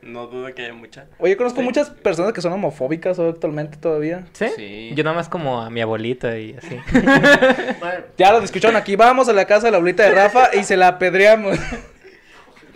[0.01, 1.05] no dudo que haya mucha.
[1.19, 1.65] Oye, yo conozco Sí.
[1.65, 4.23] muchas personas que son homofóbicas hoy actualmente todavía.
[4.33, 4.45] ¿Sí?
[4.55, 4.91] Sí.
[4.95, 6.79] Yo nada más como a mi abuelita y así.
[6.91, 10.63] Bueno, Ya lo escucharon aquí, vamos a la casa de la abuelita de Rafa y
[10.63, 11.57] se la apedreamos.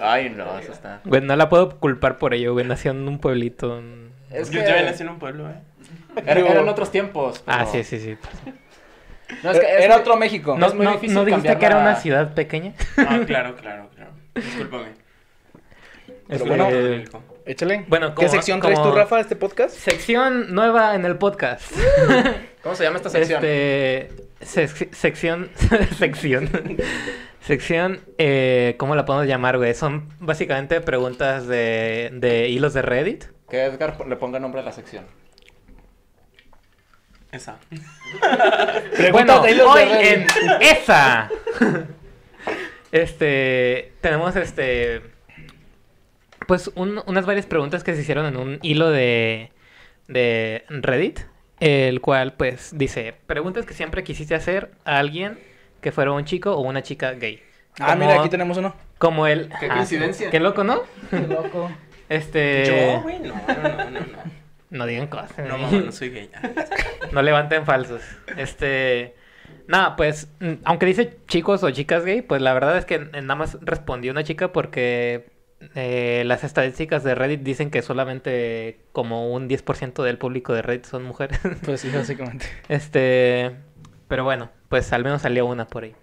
[0.02, 1.02] Ay, no, eso está.
[1.06, 2.66] Güey, no la puedo culpar por ello, güey.
[2.66, 3.78] Nació en un pueblito.
[3.78, 5.56] en- Es Yo que ya nací en un pueblo, ¿eh?
[6.26, 7.44] era- eran otros tiempos.
[7.48, 8.18] Ah, pero- sí, sí, sí.
[9.44, 10.56] No, es que- es Era que- otro México.
[10.58, 12.74] ¿No, es muy no, difícil ¿no dijiste cambiar que era una ciudad pequeña?
[12.98, 14.12] Ah, claro, claro, claro.
[14.36, 14.88] Discúlpame.
[16.28, 17.24] Pero Este, bueno, Tónico.
[17.46, 17.86] Échale.
[17.88, 19.76] Bueno, ¿Qué como- sección traes tú, Rafa, de este podcast?
[19.76, 21.72] Sección nueva en el podcast.
[22.64, 23.44] ¿Cómo se llama esta sección?
[23.44, 24.10] Este.
[24.42, 25.50] sec- sección.
[25.98, 26.50] sección.
[27.42, 28.02] Sección.
[28.18, 29.74] Eh, ¿Cómo la podemos llamar, güey?
[29.74, 33.26] Son básicamente preguntas de, de hilos de Reddit.
[33.50, 35.06] Que Edgar le ponga nombre a la sección.
[37.32, 37.58] Esa.
[38.98, 40.32] Preguntas bueno, de hilos de hoy Reddit.
[40.36, 41.30] en esa.
[42.92, 43.94] este.
[44.02, 45.02] Tenemos este.
[46.48, 49.52] Pues un- unas varias preguntas que se hicieron en un hilo de.
[50.08, 51.22] de Reddit.
[51.60, 55.40] El cual, pues, dice: Preguntas que siempre quisiste hacer a alguien
[55.82, 57.42] que fuera un chico o una chica gay.
[57.80, 58.76] Ah, mira, aquí tenemos uno.
[58.98, 59.50] Como él.
[59.60, 60.30] Qué Ah, coincidencia.
[60.30, 60.82] Qué loco, ¿no?
[61.12, 61.72] loco.
[62.10, 62.66] Este.
[62.66, 64.42] Yo, güey, no, no, no, no, no.
[64.70, 65.32] No digan cosas.
[65.38, 66.30] No, mamá, no soy gay.
[67.14, 68.02] No levanten falsos.
[68.38, 69.16] Este.
[69.68, 70.30] Nada, pues,
[70.66, 74.26] aunque dice chicos o chicas gay, pues la verdad es que nada más respondió una
[74.26, 75.32] chica porque
[75.76, 80.86] eh, las estadísticas de Reddit dicen que solamente como un 10% del público de Reddit
[80.86, 81.40] son mujeres.
[81.64, 82.46] Pues sí, básicamente.
[82.68, 83.52] Este.
[84.10, 85.94] Pero bueno, pues al menos salió una por ahí.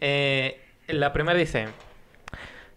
[0.00, 1.68] Eh, la primera dice: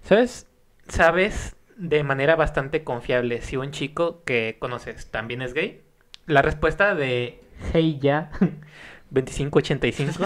[0.03, 0.45] ¿Sabes?
[0.87, 5.81] ¿Sabes de manera bastante confiable si un chico que conoces también es gay?
[6.27, 7.41] La respuesta de
[7.73, 8.29] Hey Ya
[9.09, 10.23] 2585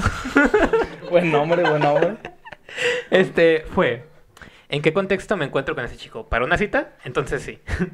[1.09, 2.17] Buen nombre, buen nombre.
[3.09, 4.03] este fue:
[4.67, 6.27] ¿En qué contexto me encuentro con ese chico?
[6.27, 6.95] ¿Para una cita?
[7.05, 7.59] Entonces sí.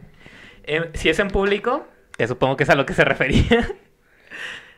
[0.66, 1.86] Eh, si es en público,
[2.18, 3.68] que supongo que es a lo que se refería.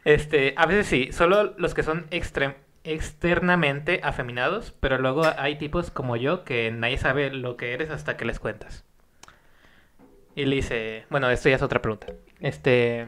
[0.05, 5.91] Este, a veces sí, solo los que son extrem- externamente afeminados, pero luego hay tipos
[5.91, 8.85] como yo que nadie sabe lo que eres hasta que les cuentas.
[10.35, 12.07] Y le dice, bueno, esto ya es otra pregunta.
[12.39, 13.07] Este,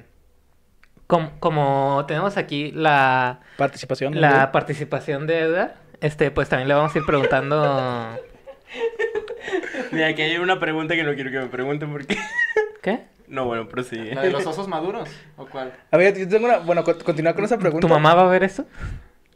[1.08, 4.14] com- como tenemos aquí la, Participación.
[4.14, 4.20] ¿no?
[4.22, 8.18] la participación de Edgar, este, pues también le vamos a ir preguntando...
[9.92, 12.18] Mira, aquí hay una pregunta que no quiero que me pregunten porque.
[12.82, 13.02] ¿Qué?
[13.28, 14.16] No, bueno, prosigue.
[14.16, 15.10] ¿La de los osos maduros?
[15.36, 15.74] ¿O cuál?
[15.92, 16.58] A ver, yo tengo una...
[16.60, 17.86] Bueno, co- continúa con esa pregunta.
[17.86, 18.66] ¿Tu mamá va a ver esto?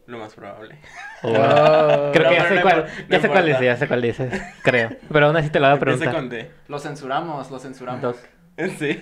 [0.07, 0.77] Lo más probable.
[1.23, 2.09] Ah.
[2.13, 3.77] Creo No, que ya pero sé no cuál, impor- ya no sé cuál dice, ya
[3.77, 4.89] sé cuál dices, creo.
[5.11, 6.13] Pero aún así te la voy a preguntar.
[6.13, 6.51] con D.
[6.67, 8.01] Lo censuramos, lo censuramos.
[8.01, 8.15] Dos.
[8.77, 8.97] Sí.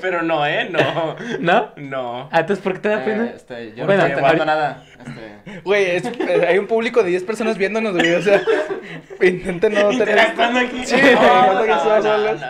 [0.00, 0.68] Pero no, ¿eh?
[0.70, 1.16] No.
[1.40, 1.72] ¿No?
[1.76, 2.28] No.
[2.32, 3.24] Ah, entonces, ¿por qué te da Eh, pena?
[3.34, 4.84] este, yo Bueno, no estoy entendiendo ahorita- nada.
[4.98, 8.12] Este, Güey, es- eh, hay un público de 10 personas viéndonos, güey.
[8.14, 8.42] O sea,
[9.22, 10.08] intenten no tener...
[10.08, 10.84] Interactuando aquí.
[10.84, 12.40] Sí, no, no, no, no, no.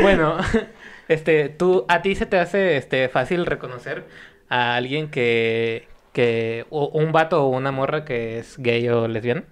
[0.00, 0.38] Bueno,
[1.08, 4.04] este, tú, a ti se te hace este fácil reconocer
[4.48, 9.44] a alguien que, que, o un vato o una morra que es gay o lesbiana.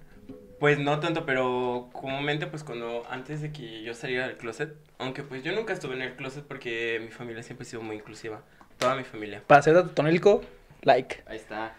[0.59, 5.21] Pues no tanto, pero comúnmente pues cuando antes de que yo saliera del closet, aunque
[5.21, 8.41] pues yo nunca estuve en el closet porque mi familia siempre ha sido muy inclusiva,
[8.77, 9.43] toda mi familia.
[9.45, 10.41] Para ser atotónico,
[10.81, 11.23] like.
[11.27, 11.75] ahí está.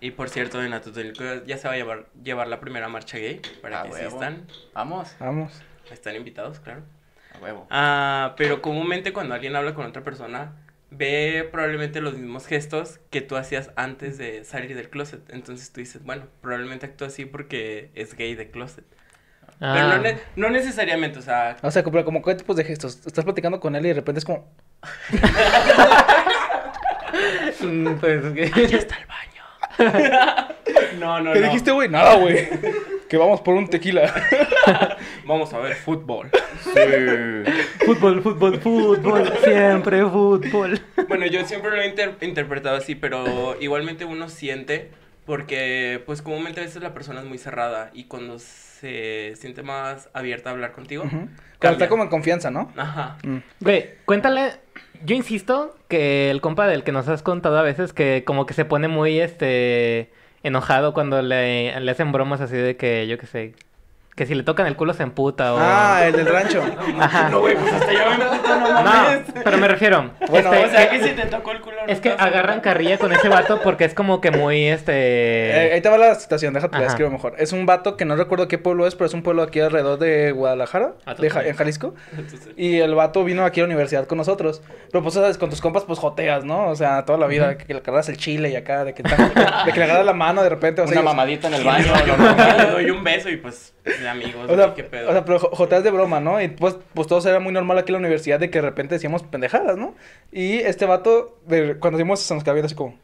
[0.00, 3.40] Y por cierto, en Atotonilco ya se va a llevar, llevar la primera marcha gay,
[3.62, 4.16] para A que si huevo.
[4.16, 5.16] están, Vamos.
[5.18, 5.62] Vamos.
[5.90, 6.82] están invitados, claro.
[7.38, 7.66] A huevo.
[7.70, 10.52] Ah, pero comúnmente cuando alguien habla con otra persona,
[10.90, 15.20] ve probablemente los mismos gestos que tú hacías antes de salir del closet.
[15.30, 18.84] Entonces tú dices, bueno, probablemente actúa así porque es gay de closet.
[19.58, 22.64] Pero Ah, no, ne- no necesariamente, o sea, O sea, como, como qué tipos de
[22.64, 23.00] gestos.
[23.06, 24.46] Estás platicando con él y de repente es como...
[27.62, 28.24] mm, pues,
[28.72, 29.42] está el baño.
[30.98, 31.46] No, no, ¿Qué no.
[31.46, 31.88] dijiste, güey?
[31.88, 32.48] Nada, güey.
[33.08, 34.12] Que vamos por un tequila.
[35.26, 36.30] Vamos a ver fútbol.
[37.84, 40.80] Fútbol, fútbol, fútbol, siempre fútbol.
[41.08, 44.90] Bueno, yo siempre lo he inter- interpretado así, pero igualmente uno siente,
[45.24, 50.08] porque pues comúnmente a veces la persona es muy cerrada y cuando se siente más
[50.12, 51.02] abierta a hablar contigo.
[51.04, 51.70] Cuando cambia.
[51.72, 52.72] está como en confianza, ¿no?
[52.76, 53.18] Ajá.
[53.24, 53.38] Mm.
[53.60, 54.52] Güey, cuéntale.
[55.04, 58.54] Yo insisto que el compa del que nos has contado a veces que como que
[58.54, 60.10] se pone muy este
[60.46, 63.54] enojado cuando le, le hacen bromas así de que yo qué sé.
[64.16, 65.58] Que si le tocan el culo se emputa o.
[65.60, 66.62] Ah, el del rancho.
[66.98, 67.28] Ajá.
[67.28, 69.20] No, güey, pues hasta yo me emputo, no No, mames.
[69.44, 70.10] pero me refiero.
[70.30, 71.76] Bueno, este, O sea, que- que si te tocó el culo.
[71.86, 75.70] no es que agarran carrilla con ese vato porque es como que muy Eh, este.
[75.74, 77.34] ahí te va la situación, déjate la escribo mejor.
[77.36, 79.98] Es un vato que no recuerdo qué pueblo es, pero es un pueblo aquí alrededor
[79.98, 81.46] de Guadalajara, Ah, de Ja- total.
[81.50, 81.94] en Jalisco.
[82.56, 84.62] Y el vato vino aquí a la universidad con nosotros.
[84.90, 86.68] Pero pues, sabes, con tus compas, pues joteas, ¿no?
[86.68, 89.02] O sea, toda la vida, que, que le agarras el chile y acá, de que,
[89.02, 90.80] de que le agarras la mano de repente.
[90.80, 91.86] O sea, Una mamadita en el baño.
[92.06, 92.56] normal.
[92.56, 93.74] le doy un beso y pues
[94.06, 95.08] de amigos, O sea, qué pedo.
[95.08, 96.40] o sea, pero jo- joteas de broma, ¿no?
[96.40, 98.94] Y pues, pues todo era muy normal aquí en la universidad de que de repente
[98.94, 99.94] decíamos pendejadas, ¿no?
[100.32, 102.94] Y este vato, de, cuando decimos, se nos quedaba así como,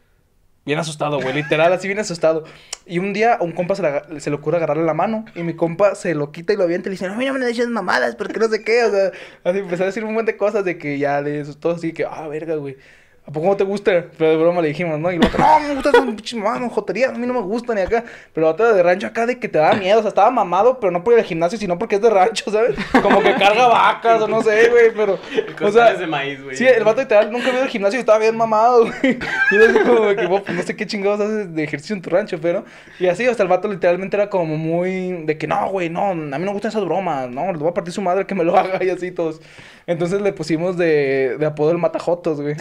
[0.64, 2.44] bien asustado, güey, literal, así bien asustado.
[2.86, 5.42] Y un día a un compa se, la- se le ocurre agarrarle la mano y
[5.42, 7.68] mi compa se lo quita y lo avienta y le dice, no, mira, me eches
[7.68, 9.10] mamadas, porque no sé qué, o sea,
[9.44, 12.04] así empezó a decir un montón de cosas de que ya le asustó así que,
[12.04, 12.76] ah, verga, güey.
[13.24, 14.06] ¿A poco no te gusta?
[14.18, 15.12] Pero de broma le dijimos, ¿no?
[15.12, 17.76] Y el otro, no, me gustan esas pinches mamadas, joterías, a mí no me gustan
[17.76, 18.02] ni acá.
[18.34, 20.80] Pero el otro de rancho acá de que te da miedo, o sea, estaba mamado,
[20.80, 22.74] pero no por ir al gimnasio, sino porque es de rancho, ¿sabes?
[23.00, 25.20] Como que carga vacas o no sé, güey, pero...
[25.62, 26.56] O sea, de maíz, güey.
[26.56, 29.18] Sí, el vato literal nunca había ido al gimnasio y estaba bien mamado, güey.
[29.52, 31.94] Y era así como de que, "Bueno, pues no sé qué chingados haces de ejercicio
[31.94, 32.64] en tu rancho, pero...
[32.98, 35.24] Y así, hasta el vato literalmente era como muy...
[35.26, 37.68] De que, no, güey, no, a mí no me gustan esas bromas, no, le voy
[37.68, 39.40] a partir su madre que me lo haga y así todos.
[39.86, 42.56] Entonces le pusimos de, de apodo el Matajotos, güey.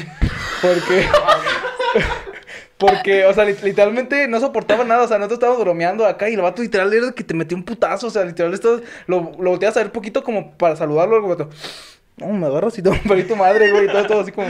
[0.62, 1.06] Porque...
[2.78, 5.04] Porque, o sea, lit- literalmente no soportaba nada.
[5.04, 7.56] O sea, nosotros estábamos bromeando acá y el vato literal era el que te metió
[7.56, 8.08] un putazo.
[8.08, 11.17] O sea, literal, estabas- lo, lo volteas a ver poquito como para saludarlo.
[11.17, 11.50] El vato,
[12.17, 13.86] no, me agarras y te voy tu madre, güey.
[13.86, 14.47] Y todo, todo así como,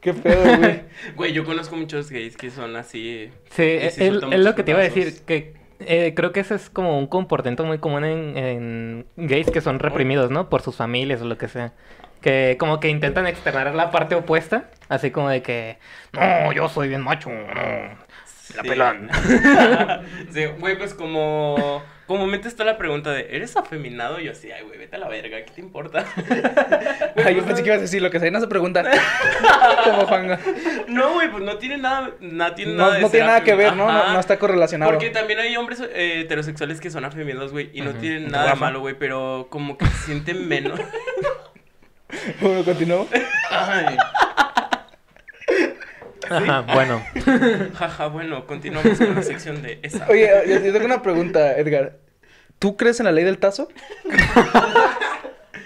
[0.00, 0.80] qué pedo, güey.
[1.16, 3.30] Güey, yo conozco muchos gays que son así.
[3.50, 6.54] Sí, es, es sueltan lo que te iba a decir, que eh, creo que ese
[6.54, 10.48] es como un comportamiento muy común en, en gays que son reprimidos, ¿no?
[10.48, 11.74] Por sus familias o lo que sea.
[12.24, 15.76] Que como que intentan externar la parte opuesta, así como de que,
[16.12, 17.44] no, yo soy bien macho, no,
[18.56, 18.68] la Sí.
[18.68, 19.10] pelan.
[20.32, 21.82] sí, güey, pues como.
[22.06, 24.20] Comúnmente está la pregunta de, ¿eres afeminado?
[24.20, 26.04] Y yo así, ay, güey, vete a la verga, ¿qué te importa?
[27.24, 28.84] Ay, yo pensé que ibas a decir lo que sea, no se preguntan.
[29.84, 30.38] como Juanga.
[30.86, 33.54] no, güey, pues no tiene nada, no tiene No, nada de no tiene nada que
[33.54, 33.90] ver, ¿no?
[33.90, 34.92] No, no está correlacionado.
[34.92, 38.00] Porque también hay hombres eh, heterosexuales que son afeminados, güey, y no Ujú.
[38.00, 38.56] tienen nada Rafa.
[38.66, 40.78] malo, güey, pero como que se sienten menos.
[42.40, 43.08] Bueno, continuamos.
[43.50, 43.96] Ay,
[46.30, 47.02] Ajá, bueno.
[47.74, 50.06] jaja, bueno, continuamos con la sección de esa.
[50.08, 51.98] Oye, yo, yo tengo una pregunta, Edgar.
[52.58, 53.68] ¿Tú crees en la ley del tazo?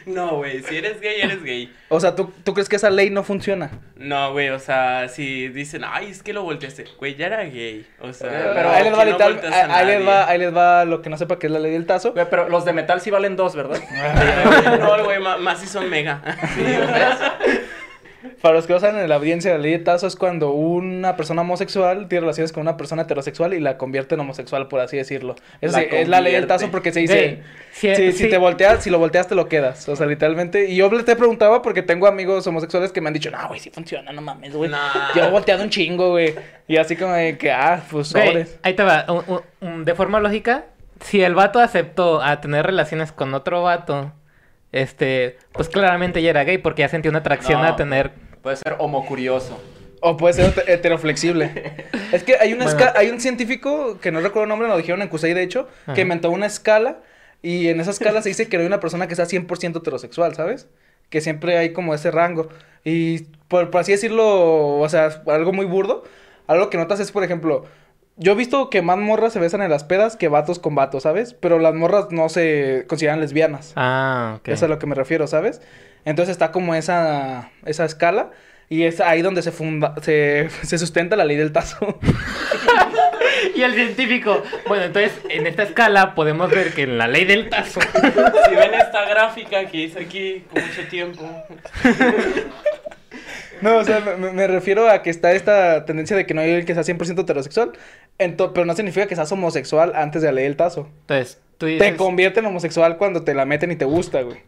[0.09, 1.75] No, güey, si eres gay, eres gay.
[1.89, 3.71] O sea, ¿tú, ¿tú crees que esa ley no funciona?
[3.97, 7.87] No, güey, o sea, si dicen, ay, es que lo volteaste, güey, ya era gay.
[8.01, 11.03] O sea, Pero Pero ahí les va, no ahí les va, ahí les va lo
[11.03, 12.13] que no sepa que es la ley del tazo.
[12.13, 13.79] Güey, Pero los de metal sí valen dos, ¿verdad?
[14.81, 16.23] No, güey, más si son mega.
[16.55, 16.63] Sí.
[18.43, 21.17] Para los que no saben, en la audiencia, la ley del tazo es cuando una
[21.17, 24.97] persona homosexual tiene relaciones con una persona heterosexual y la convierte en homosexual, por así
[24.97, 25.37] decirlo.
[25.61, 27.43] Eso La sí, es la ley del tazo porque se dice...
[27.71, 30.69] Sí, si si- te volteas, si lo volteas te lo quedas, o sea, literalmente.
[30.69, 33.71] Y yo te preguntaba porque tengo amigos homosexuales que me han dicho, no, güey, sí
[33.71, 34.69] funciona, no mames, güey.
[34.69, 35.15] Nah.
[35.15, 36.35] Yo he volteado un chingo, güey.
[36.67, 38.59] Y así como de que, ah, pues Güey, sobres.
[38.63, 39.05] ahí te va.
[39.09, 40.65] un- un- un- de forma lógica,
[41.01, 44.13] si el vato aceptó a tener relaciones con otro vato,
[44.73, 47.69] este, pues claramente ya era gay porque ya sentía una atracción No.
[47.69, 48.13] a tener.
[48.43, 49.61] Puede ser homocurioso.
[50.01, 51.87] O puede ser hete- heteroflexible.
[52.13, 52.79] es que hay, una Bueno.
[52.81, 55.69] esca- hay un científico, que no recuerdo el nombre, lo dijeron en CUSEI de hecho,
[55.85, 55.95] Ajá.
[55.95, 56.99] que inventó una escala.
[57.43, 60.35] Y en esa escala se dice que no hay una persona que sea 100% heterosexual,
[60.35, 60.69] ¿sabes?
[61.09, 62.49] Que siempre hay como ese rango.
[62.85, 66.05] Y por, por así decirlo, o sea, algo muy burdo.
[66.47, 67.65] Algo que notas es, por ejemplo,
[68.19, 71.05] yo he visto que más morras se besan en las pedas que vatos con vatos,
[71.05, 71.35] ¿sabes?
[71.35, 73.73] Pero las morras no se consideran lesbianas.
[73.77, 74.49] Ah, ok.
[74.49, 75.63] Eso es a lo que me refiero, ¿sabes?
[76.05, 78.31] Entonces está como esa, esa escala
[78.69, 81.99] y es ahí donde se funda, se, se sustenta la ley del tazo.
[83.55, 84.43] Y el científico.
[84.67, 87.81] Bueno, entonces en esta escala podemos ver que en la ley del tazo.
[88.49, 91.45] Si ven esta gráfica que hice aquí con mucho tiempo.
[93.61, 96.49] No, o sea, me, me refiero a que está esta tendencia de que no hay
[96.51, 97.73] alguien que sea 100% heterosexual,
[98.19, 100.89] pero no significa que seas homosexual antes de la ley del tazo.
[101.03, 104.39] Entonces, tú Te convierte en homosexual cuando te la meten y te gusta, güey.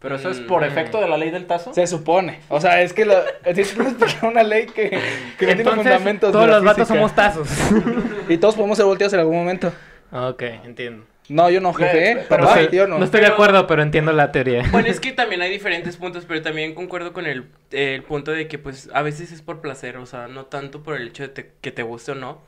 [0.00, 0.64] Pero eso es por Mm.
[0.64, 1.74] efecto de la ley del tazo.
[1.74, 2.40] Se supone.
[2.48, 3.76] O sea, es que la, es
[4.22, 5.00] una ley que, que no
[5.38, 6.32] tiene Entonces, fundamentos.
[6.32, 6.94] todos de la los vatos física.
[6.98, 7.48] somos tazos.
[8.28, 9.70] Y todos podemos ser volteados en algún momento.
[10.10, 11.04] ok, entiendo.
[11.30, 12.14] No, yo no, jefe.
[12.16, 12.98] Pero Pero no, ay, estoy, yo no.
[12.98, 14.64] no estoy de acuerdo, pero entiendo la teoría.
[14.72, 18.48] Bueno, es que también hay diferentes puntos, pero también concuerdo con el, el punto de
[18.48, 21.28] que pues a veces es por placer, o sea, no tanto por el hecho de
[21.30, 22.42] te- que te guste o no.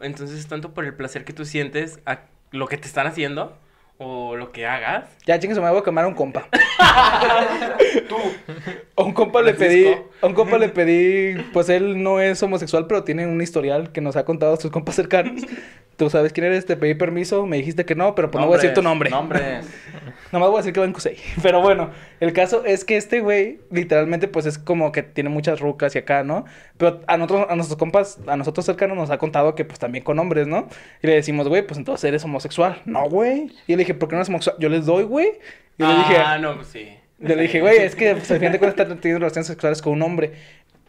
[0.00, 2.20] Entonces es tanto por el placer que tú sientes a
[2.52, 3.56] lo que te están haciendo
[3.98, 5.04] o lo que hagas.
[5.26, 6.48] Ya, chingue, me voy a quemar a un compa.
[8.96, 9.94] A un compa le pedí.
[10.20, 14.00] A un compa le pedí, pues él no es homosexual, pero tiene un historial que
[14.00, 15.42] nos ha contado sus compas cercanos.
[15.96, 18.54] Tú sabes quién eres, te pedí permiso, me dijiste que no, pero pues no voy
[18.54, 19.10] a decir tu nombre.
[19.10, 19.66] Nombres.
[20.32, 21.16] Nomás voy a decir que va en Cusey.
[21.42, 25.60] Pero bueno, el caso es que este güey, literalmente, pues es como que tiene muchas
[25.60, 26.46] rucas y acá, ¿no?
[26.78, 30.02] Pero a nosotros, a nuestros compas, a nosotros cercanos nos ha contado que pues también
[30.02, 30.68] con hombres, ¿no?
[31.02, 32.80] Y le decimos, güey, pues entonces eres homosexual.
[32.86, 33.52] No, güey.
[33.66, 34.56] Y le dije, ¿por qué no eres homosexual?
[34.58, 35.32] Yo les doy, güey.
[35.76, 36.88] Y le dije, ah, no, pues sí.
[37.20, 39.80] Yo le dije, güey, es que pues, al final de cuentas están teniendo relaciones sexuales
[39.82, 40.32] con un hombre.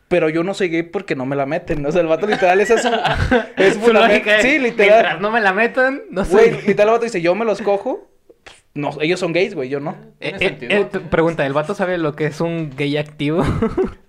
[0.07, 1.85] Pero yo no soy gay porque no me la meten.
[1.85, 2.89] O sea, el vato literal es eso.
[3.57, 5.21] Es Su lógica es, Sí, Mientras literal.
[5.21, 6.61] no me la metan, no Güey, soy...
[6.67, 8.09] literal el vato dice, yo me los cojo.
[8.73, 9.95] No, ellos son gays, güey, yo no.
[10.21, 13.43] Eh, ¿Tiene eh, eh, pregunta, ¿el vato sabe lo que es un gay activo?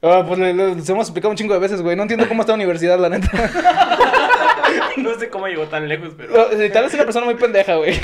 [0.05, 1.95] Ah, pues le- le- les hemos explicado un chingo de veces, güey.
[1.95, 3.29] No entiendo cómo está la universidad, la neta.
[4.97, 6.33] no sé cómo llegó tan lejos, pero...
[6.51, 7.95] No, Literal es una persona muy pendeja, güey.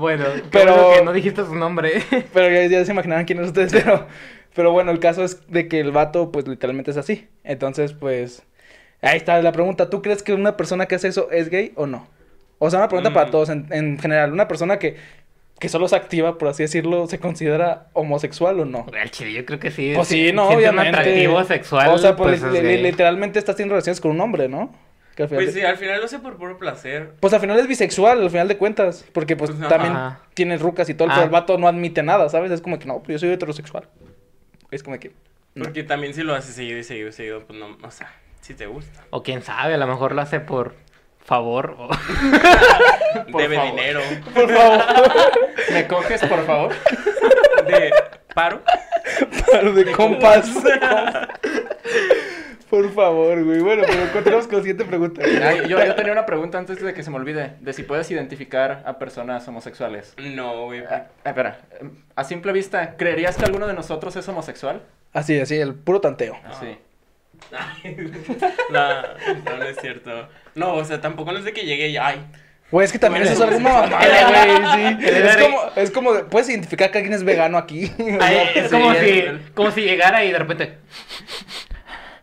[0.00, 0.92] Bueno, Pero- pero...
[0.98, 1.92] que no dijiste su nombre.
[2.34, 4.06] Pero ya, ya se imaginarán quién es ustedes, pero...
[4.52, 7.28] Pero bueno, el caso es de que el vato, pues, literalmente es así.
[7.44, 8.42] Entonces, pues...
[9.00, 9.88] Ahí está la pregunta.
[9.90, 12.08] ¿Tú crees que una persona que hace eso es gay o no?
[12.58, 13.30] O sea, una pregunta para Mm.
[13.30, 14.32] todos en, en general.
[14.32, 14.96] ¿Una persona que,
[15.60, 18.86] que solo se activa, por así decirlo, se considera homosexual o no?
[19.00, 19.92] Al chile, yo creo que sí.
[19.94, 20.98] Pues sí, no, siente un obviamente.
[20.98, 24.48] atractivo sexual, O sea, pues, pues, li- li- literalmente estás teniendo relaciones con un hombre,
[24.48, 24.74] ¿no?
[25.20, 27.10] Que al final Pues de- sí, al final lo sé por puro placer.
[27.20, 29.04] Pues al final es bisexual, al final de cuentas.
[29.12, 30.20] Porque pues Pues, también ajá.
[30.32, 31.12] tiene rucas y todo, Ah.
[31.14, 32.50] pero el vato no admite nada, ¿sabes?
[32.50, 33.86] Es como que no, pues yo soy heterosexual.
[34.70, 35.12] Es como que.
[35.54, 35.64] no.
[35.64, 38.54] Porque también si lo haces seguido y seguido y seguido, pues no, o sea, si
[38.54, 39.04] te gusta.
[39.10, 40.74] O quién sabe, a lo mejor lo hace por
[41.22, 41.76] favor.
[41.78, 41.88] o-
[43.30, 43.70] Por Debe favor.
[43.72, 44.00] dinero.
[44.32, 44.80] Por favor,
[45.72, 46.72] ¿Me coges, por favor?
[47.66, 47.90] De
[48.34, 48.62] paro.
[49.52, 50.48] paro de compas.
[52.70, 53.58] Por favor, güey.
[53.60, 55.22] Bueno, pero continuamos con la siguiente pregunta.
[55.24, 57.54] Ay, yo, yo tenía una pregunta antes de que se me olvide.
[57.60, 60.14] De si puedes identificar a personas homosexuales.
[60.16, 60.84] No, güey.
[60.88, 64.82] Ah, espera, em, a simple vista, ¿creerías que alguno de nosotros es homosexual?
[65.12, 66.36] Así, así, el puro tanteo.
[66.44, 66.78] Así.
[68.70, 70.28] No, no, no es cierto.
[70.54, 72.20] No, o sea, tampoco no es de que llegue y ay.
[72.70, 75.08] Güey, es que también Bueno, eso es alguna pues, mamada, güey, sí.
[75.08, 77.90] Es como, es como, puedes identificar que alguien es vegano aquí.
[78.20, 80.74] Ay, es sí, como, es- si, como si llegara y de repente...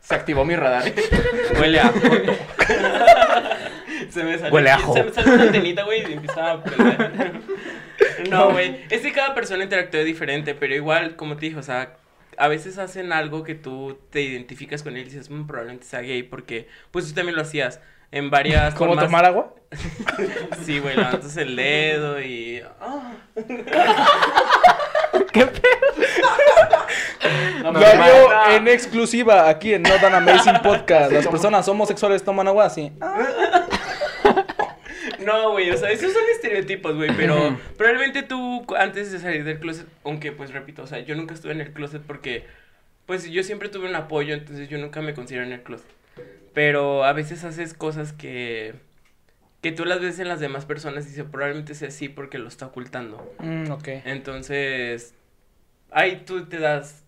[0.07, 0.89] Se activó mi radar.
[1.59, 2.33] Huele a joto.
[4.09, 4.53] Se me salió.
[4.53, 4.79] Huele a.
[4.79, 6.63] Se me salió una antenita, güey, y empieza a.
[8.29, 8.85] No, güey.
[8.89, 11.97] Es que cada persona interactúa diferente, pero igual, como te dije, o sea,
[12.37, 16.01] a veces hacen algo que tú te identificas con él y dices, "Mm, probablemente sea
[16.01, 19.05] gay, porque pues tú también lo hacías en varias ¿Cómo formas.
[19.05, 19.53] tomar agua?
[20.63, 22.61] Sí, güey, levantas el dedo y.
[22.81, 23.13] ah.
[27.63, 28.55] No, me Gallo mata.
[28.55, 31.11] en exclusiva aquí en Not an Amazing Podcast.
[31.11, 32.91] Las personas homosexuales toman agua así.
[35.19, 39.59] No, güey, o sea, esos son estereotipos, güey, pero probablemente tú antes de salir del
[39.59, 42.45] closet, aunque pues repito, o sea, yo nunca estuve en el closet porque
[43.05, 45.87] pues yo siempre tuve un apoyo, entonces yo nunca me considero en el closet.
[46.57, 48.73] Pero a veces haces cosas que
[49.61, 52.47] que tú las ves en las demás personas y dices, probablemente sea así porque lo
[52.47, 53.31] está ocultando.
[53.37, 53.87] Mm, ok.
[54.05, 55.13] Entonces,
[55.91, 57.03] ahí tú te das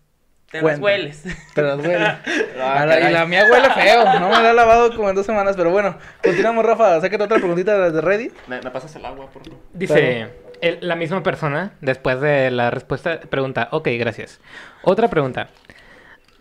[0.52, 1.24] te las hueles.
[1.56, 1.98] Pero duele.
[2.60, 4.04] Ah, A la- y la mía huele feo.
[4.20, 5.56] No me la he lavado como en dos semanas.
[5.56, 7.00] Pero bueno, continuamos, Rafa.
[7.00, 8.32] Sáquete otra preguntita de las de Reddit.
[8.46, 9.58] ¿Me, me pasas el agua, por favor?
[9.72, 10.28] Dice,
[10.60, 14.38] el- la misma persona, después de la respuesta, pregunta, ok, gracias.
[14.82, 15.48] Otra pregunta.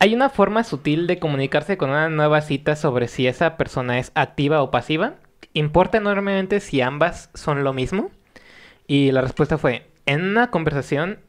[0.01, 4.13] ¿Hay una forma sutil de comunicarse con una nueva cita sobre si esa persona es
[4.15, 5.15] activa o pasiva?
[5.51, 8.09] ¿Importa enormemente si ambas son lo mismo?
[8.87, 11.19] Y la respuesta fue, en una conversación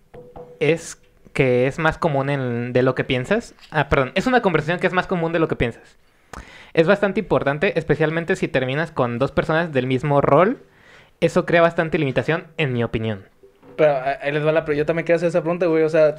[0.61, 1.02] es
[1.33, 3.56] que es más común de lo que piensas.
[3.72, 5.96] Ah, perdón, es una conversación que es más común de lo que piensas.
[6.73, 10.62] Es bastante importante, especialmente si terminas con dos personas del mismo rol.
[11.21, 13.25] Eso crea bastante limitación, en mi opinión.
[13.81, 14.66] Pero eh, ahí les va la.
[14.66, 15.85] Pero yo también quiero hacer esa pregunta, güey.
[15.85, 16.16] O sea,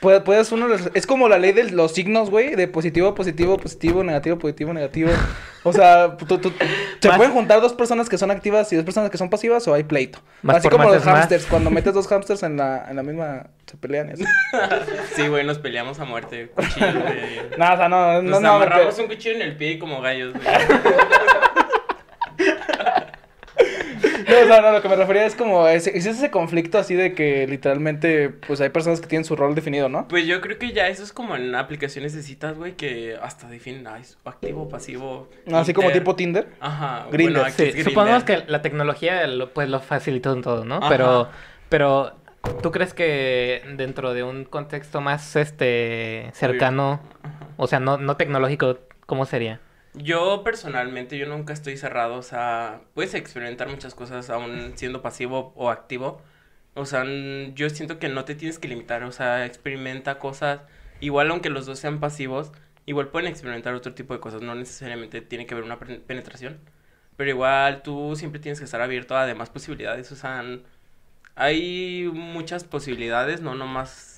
[0.00, 0.66] puede- puedes uno.
[0.94, 2.54] Es como la ley de los signos, güey.
[2.54, 5.10] De positivo, positivo, positivo, negativo, positivo, negativo.
[5.62, 6.54] O sea, tú- tú-
[7.00, 9.68] se Más- pueden juntar dos personas que son activas y dos personas que son pasivas
[9.68, 10.20] o hay pleito.
[10.40, 11.16] Más así como más los es más.
[11.18, 11.44] hamsters.
[11.44, 13.48] Cuando metes dos hamsters en la, en la misma.
[13.66, 14.24] Se pelean así.
[15.14, 17.40] Sí, güey, nos peleamos a muerte, cuchillo, güey.
[17.58, 18.52] No, o sea, no, no, Nos no.
[18.54, 20.46] amarramos pero- un cuchillo en el pie como gallos, güey.
[24.28, 26.94] No, o sea, no, lo que me refería es como, ese- existe ese conflicto así
[26.94, 30.08] de que literalmente, pues hay personas que tienen su rol definido, ¿no?
[30.08, 33.48] Pues yo creo que ya eso es como en aplicaciones de citas, güey, que hasta
[33.48, 35.28] definen ah, es activo, pasivo.
[35.52, 36.48] Así como tipo Tinder.
[36.60, 37.06] Ajá.
[37.10, 37.32] Grindr.
[37.40, 40.76] bueno, aquí Sí, supongamos que la tecnología lo, pues lo facilitó en todo, ¿no?
[40.76, 40.88] Ajá.
[40.88, 41.28] Pero,
[41.68, 42.12] pero
[42.62, 47.00] ¿tú crees que dentro de un contexto más este cercano,
[47.56, 49.60] o sea, no, no tecnológico, ¿cómo sería?
[49.94, 55.52] Yo personalmente, yo nunca estoy cerrado, o sea, puedes experimentar muchas cosas aún siendo pasivo
[55.54, 56.22] o activo.
[56.74, 57.04] O sea,
[57.54, 60.60] yo siento que no te tienes que limitar, o sea, experimenta cosas,
[61.00, 62.52] igual aunque los dos sean pasivos,
[62.86, 66.58] igual pueden experimentar otro tipo de cosas, no necesariamente tiene que haber una penetración,
[67.16, 70.42] pero igual tú siempre tienes que estar abierto a demás posibilidades, o sea,
[71.34, 74.11] hay muchas posibilidades, no nomás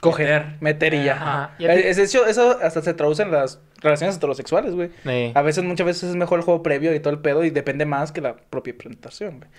[0.00, 1.14] Coger, meter y ya.
[1.14, 1.54] Ajá.
[1.58, 1.80] ¿Y a ti?
[1.84, 4.90] Es- eso, eso hasta se traduce en las relaciones heterosexuales, güey.
[5.34, 7.84] A veces, muchas veces es mejor el juego previo y todo el pedo y depende
[7.84, 9.50] más que la propia presentación, güey.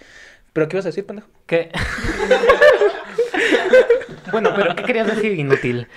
[0.53, 1.27] ¿Pero qué ibas a decir, pendejo?
[1.45, 1.69] ¿Qué?
[4.31, 5.87] bueno, pero ¿qué querías decir inútil?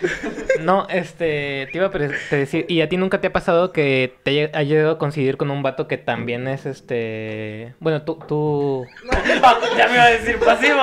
[0.60, 4.14] No, este, te iba a te decir, ¿y a ti nunca te ha pasado que
[4.22, 8.86] te haya- llegado a coincidir con un vato que también es este, bueno, tú, tú,
[9.76, 10.80] ya me iba a decir pasivo,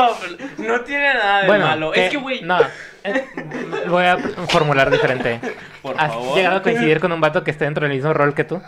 [0.58, 2.60] no tiene nada de bueno, malo, que- es que, güey, no,
[3.88, 5.40] voy a formular diferente.
[5.82, 6.36] por ¿Has favor.
[6.38, 8.62] llegado a coincidir con un vato que esté dentro del mismo rol que tú?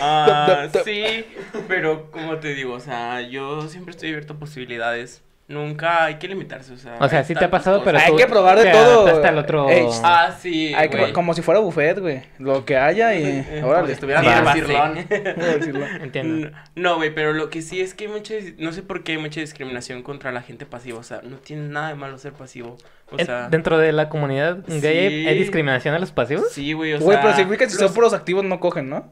[0.00, 1.24] Ah, sí,
[1.66, 5.22] pero como te digo, o sea, yo siempre estoy abierto a posibilidades.
[5.48, 6.96] Nunca hay que limitarse, o sea.
[7.00, 7.98] O sea, hay sí te ha pasado, pero.
[7.98, 9.00] Hay tú que probar de todo.
[9.04, 9.70] adaptaste al otro...
[9.70, 11.12] Ey, Ah, sí, Hay que- güey.
[11.14, 12.20] como si fuera buffet, güey.
[12.38, 13.62] Lo que haya y...
[13.64, 13.86] Órale.
[13.86, 16.02] si estuviera en el.
[16.02, 16.50] Entiendo.
[16.74, 19.18] No, güey, pero lo que sí es que hay mucha, no sé por qué hay
[19.18, 22.76] mucha discriminación contra la gente pasiva, o sea, no tiene nada de malo ser pasivo,
[23.10, 25.28] o En- sea, Dentro de la comunidad gay hay- sí.
[25.28, 26.50] hay discriminación a los pasivos?
[26.52, 28.88] sí, güey, o Güey, sea, pero significa que si los- son puros activos no cogen,
[28.90, 29.10] ¿no?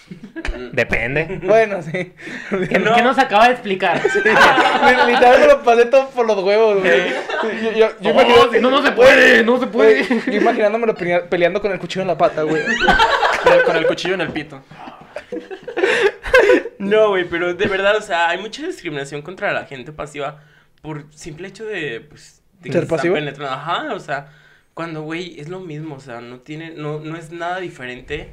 [0.72, 1.40] Depende.
[1.42, 2.12] Bueno, sí.
[2.68, 2.94] ¿Qué, No.
[2.94, 4.00] qué nos acaba de explicar?
[4.04, 7.10] Li- Literal me lo pasé todo por los huevos, güey.
[7.62, 10.04] Yo, yo, yo Oh, si no, no se puede, no se puede.
[10.04, 12.62] Güey, Yo imaginándomelo pelea- peleando con el cuchillo en la pata, güey.
[13.42, 14.62] Con el- Con el cuchillo en el pito.
[16.78, 20.40] No, güey, pero de verdad, o sea, hay mucha discriminación contra la gente pasiva
[20.82, 23.16] por simple hecho de, pues, de que ¿Ser pasivo?
[23.48, 24.28] Ajá, o sea,
[24.74, 28.30] cuando, güey, es lo mismo, o sea, no tiene, no, no es nada diferente.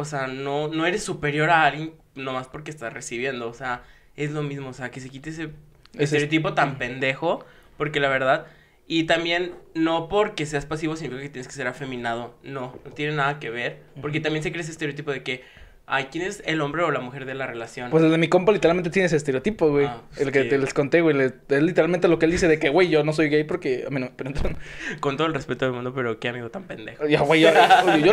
[0.00, 3.82] O sea, no, no eres superior a alguien nomás porque estás recibiendo, o sea,
[4.16, 5.50] es lo mismo, o sea, que se quite ese
[5.98, 7.44] Ese- estereotipo tan pendejo,
[7.76, 8.46] porque la verdad,
[8.86, 13.14] y también no porque seas pasivo significa que tienes que ser afeminado, no, no tiene
[13.14, 15.44] nada que ver, porque también se crea ese estereotipo de que,
[15.90, 17.90] ay, ¿quién es el hombre o la mujer de la relación?
[17.90, 19.86] Pues el de mi compa literalmente tiene ese estereotipo, güey.
[19.86, 21.14] Ah, pues el que te les conté, güey.
[21.16, 23.84] le- Es literalmente lo que él dice de que, güey, yo no soy gay porque
[23.86, 24.56] a mí no penetran.
[25.00, 27.06] Con todo el respeto del mundo, pero qué amigo tan pendejo.
[27.06, 27.50] Ya, güey, yo,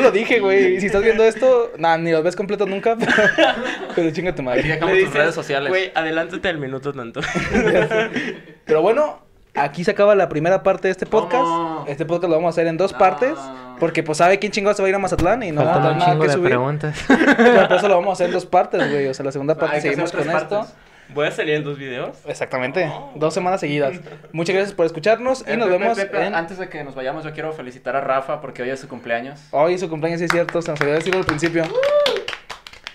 [0.02, 0.76] lo dije, güey.
[0.76, 3.12] Y si estás viendo esto, nada, ni lo ves completo nunca, pero,
[3.96, 4.64] pero chinga tu madre.
[4.64, 5.70] dejamos Le tus redes sociales.
[5.70, 7.22] Güey, adelántate al minuto tanto.
[8.66, 9.27] Pero bueno,
[9.58, 11.44] aquí se acaba la primera parte de este podcast.
[11.44, 11.86] ¿Cómo?
[11.88, 12.98] Este podcast lo vamos a hacer en dos No.
[12.98, 13.34] partes.
[13.80, 15.74] Porque, pues, sabe quién chingado se va a ir a Mazatlán y no va a
[15.76, 16.50] tener un nada chingo que de subir.
[16.50, 16.98] preguntas.
[17.38, 19.08] Pero por eso lo vamos a hacer en dos partes, güey.
[19.08, 20.66] O sea, la segunda parte Hay seguimos con esto.
[21.10, 22.18] Voy a salir en dos videos.
[22.26, 22.92] Exactamente.
[23.16, 23.94] Dos semanas seguidas.
[24.34, 26.36] Muchas gracias por escucharnos y Eh, nos Pepe, vemos Pepe, en...
[26.36, 29.40] Antes de que nos vayamos, yo quiero felicitar a Rafa porque hoy es su cumpleaños.
[29.52, 31.64] Hoy su cumpleaños sí es cierto, se nos olvidó decirlo al principio.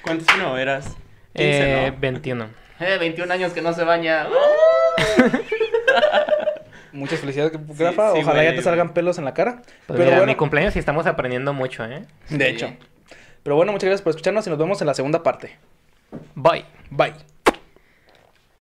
[0.03, 0.85] ¿Cuántos primaveras?
[0.87, 0.97] 15,
[1.87, 2.01] Eh, ¿no?
[2.01, 2.47] 21.
[2.81, 4.27] Eh, 21 años que no se baña.
[6.93, 8.13] Muchas felicidades, Grafa.
[8.13, 9.63] sí, Ojalá ya te salgan pelos en la cara.
[9.63, 12.05] Pues Pero mira, bueno, mi cumpleaños y estamos aprendiendo mucho, ¿eh?
[12.29, 12.51] de Sí.
[12.51, 12.73] hecho.
[13.43, 15.57] Pero bueno, muchas gracias por escucharnos y nos vemos en la segunda parte.
[16.35, 16.65] Bye.
[16.91, 17.32] Bye.